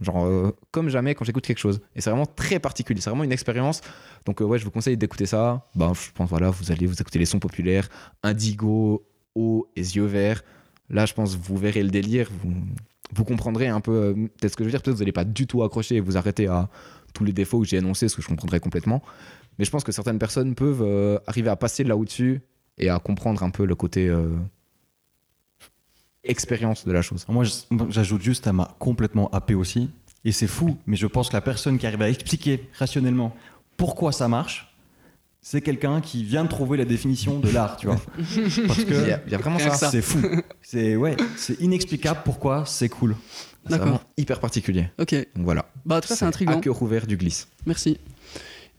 [0.03, 1.81] Genre, euh, comme jamais quand j'écoute quelque chose.
[1.95, 3.81] Et c'est vraiment très particulier, c'est vraiment une expérience.
[4.25, 5.65] Donc, euh, ouais, je vous conseille d'écouter ça.
[5.75, 7.89] Ben, je pense, voilà, vous allez vous écouter les sons populaires,
[8.21, 10.43] Indigo, Eau et Yeux Verts.
[10.89, 12.29] Là, je pense, vous verrez le délire.
[12.43, 12.53] Vous,
[13.15, 14.81] vous comprendrez un peu euh, peut-être ce que je veux dire.
[14.81, 16.69] Peut-être vous n'allez pas du tout accrocher et vous arrêter à
[17.13, 19.01] tous les défauts que j'ai énoncés, ce que je comprendrai complètement.
[19.57, 22.41] Mais je pense que certaines personnes peuvent arriver à passer de là au-dessus
[22.79, 24.11] et à comprendre un peu le côté
[26.23, 27.25] expérience de la chose.
[27.27, 27.43] Moi,
[27.89, 29.89] j'ajoute juste, elle m'a complètement happé aussi.
[30.25, 33.35] Et c'est fou, mais je pense que la personne qui arrive à expliquer rationnellement
[33.75, 34.73] pourquoi ça marche,
[35.41, 37.97] c'est quelqu'un qui vient de trouver la définition de l'art, tu vois.
[38.17, 39.73] Parce Il y, que a, il y a vraiment Rien ça.
[39.73, 39.91] que ça.
[39.91, 40.21] c'est fou.
[40.61, 43.17] C'est ouais, c'est inexplicable pourquoi c'est cool.
[43.65, 43.87] C'est D'accord.
[43.87, 44.87] vraiment hyper particulier.
[44.99, 45.13] Ok.
[45.35, 45.65] Donc voilà.
[45.85, 46.61] Bah, en tout cas, c'est à intriguant.
[46.61, 47.49] cœur ouvert du glisse.
[47.65, 47.97] Merci.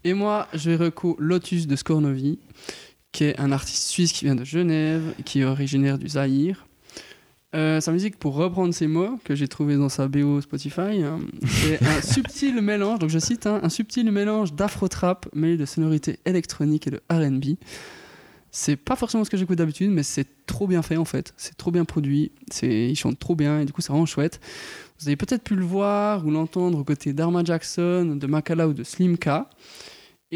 [0.05, 2.39] Et moi, je vais reco Lotus de Scornovi,
[3.13, 6.67] qui est un artiste suisse qui vient de Genève, qui est originaire du Zaïre.
[7.55, 11.21] Euh, sa musique, pour reprendre ses mots que j'ai trouvé dans sa BO Spotify, hein,
[11.47, 16.19] c'est un subtil mélange, donc je cite, hein, un subtil mélange d'afro-trap mêlé de sonorités
[16.25, 17.57] électroniques et de RB.
[18.51, 21.33] C'est pas forcément ce que j'écoute d'habitude, mais c'est trop bien fait en fait.
[21.37, 24.41] C'est trop bien produit, c'est, ils chantent trop bien et du coup c'est vraiment chouette.
[25.01, 28.73] Vous avez peut-être pu le voir ou l'entendre aux côtés d'Arma Jackson, de Makala ou
[28.73, 29.49] de Slimka.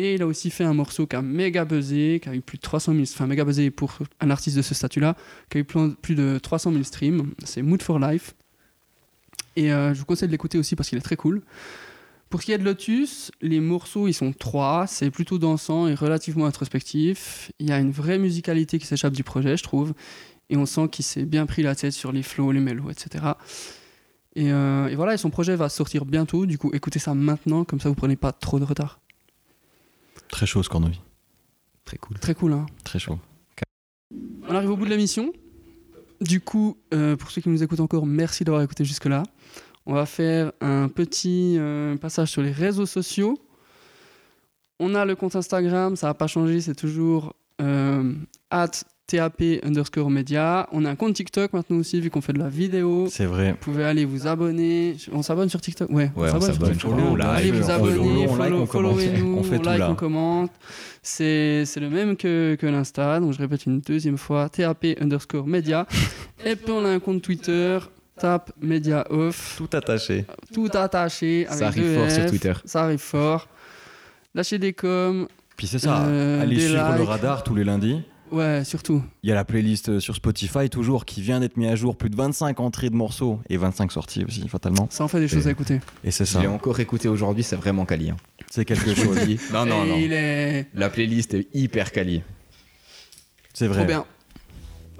[0.00, 2.56] Et il a aussi fait un morceau qui a méga buzzé, qui a eu plus
[2.56, 5.16] de 300 000, enfin méga buzzé pour un artiste de ce statut-là,
[5.50, 7.32] qui a eu plus de 300 000 streams.
[7.42, 8.36] C'est Mood for Life.
[9.56, 11.42] Et euh, je vous conseille de l'écouter aussi parce qu'il est très cool.
[12.30, 15.94] Pour ce qui est de Lotus, les morceaux ils sont trois, c'est plutôt dansant et
[15.94, 17.50] relativement introspectif.
[17.58, 19.94] Il y a une vraie musicalité qui s'échappe du projet, je trouve,
[20.48, 23.32] et on sent qu'il s'est bien pris la tête sur les flows, les mélos, etc.
[24.36, 27.64] Et, euh, et voilà, et son projet va sortir bientôt, du coup écoutez ça maintenant,
[27.64, 29.00] comme ça vous prenez pas trop de retard.
[30.28, 31.00] Très chaud ce Cornovi.
[31.84, 32.18] Très cool.
[32.18, 32.66] Très cool, hein.
[32.84, 33.18] Très chaud.
[34.48, 35.32] On arrive au bout de l'émission.
[36.20, 39.22] Du coup, euh, pour ceux qui nous écoutent encore, merci d'avoir écouté jusque-là.
[39.86, 43.38] On va faire un petit euh, passage sur les réseaux sociaux.
[44.80, 48.14] On a le compte Instagram, ça n'a pas changé, c'est toujours euh,
[48.50, 48.70] at
[49.08, 50.68] TAP underscore média.
[50.70, 53.08] On a un compte TikTok maintenant aussi, vu qu'on fait de la vidéo.
[53.10, 53.52] C'est vrai.
[53.52, 54.96] Vous pouvez aller vous abonner.
[55.12, 55.88] On s'abonne sur TikTok?
[55.90, 56.94] Ouais, Ouais, on sur s'abonne, TikTok.
[56.94, 57.16] Bien.
[57.16, 58.68] like, Allez vous on abonner, follow, on like, follow- on commente.
[58.70, 59.90] followez-nous, On fait on like, là.
[59.90, 60.50] on commente.
[61.02, 65.86] C'est le même que, que l'Insta, donc je répète une deuxième fois, TAP underscore média.
[66.44, 67.78] Et puis on a un compte Twitter,
[68.20, 70.26] tap média off, Tout attaché.
[70.52, 71.46] tout attaché.
[71.46, 72.26] Avec Ça arrive fort sur.
[72.26, 72.52] Twitter.
[72.64, 73.48] Ça arrive fort.
[74.34, 76.02] Lâchez des coms, Puis c'est ça.
[76.06, 78.02] Euh, Allez suivre le radar tous les lundis.
[78.32, 79.02] Ouais, surtout.
[79.22, 81.96] Il y a la playlist euh, sur Spotify toujours qui vient d'être mise à jour.
[81.96, 84.86] Plus de 25 entrées de morceaux et 25 sorties aussi, fatalement.
[84.90, 85.80] Ça en fait des choses à écouter.
[86.04, 86.40] Et c'est Je ça.
[86.40, 88.10] l'ai encore écouté aujourd'hui, c'est vraiment quali.
[88.10, 88.16] hein.
[88.50, 89.18] C'est quelque chose.
[89.52, 89.96] Non, non, non.
[89.98, 92.22] il est La playlist est hyper quali.
[93.54, 93.78] C'est vrai.
[93.78, 94.04] trop bien.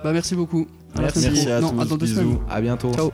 [0.03, 0.66] Bah merci beaucoup.
[0.95, 1.81] À Merci à non, tous.
[1.81, 2.20] à dans deux Bisous.
[2.20, 2.39] semaines.
[2.49, 2.93] À bientôt.
[2.95, 3.12] Ciao.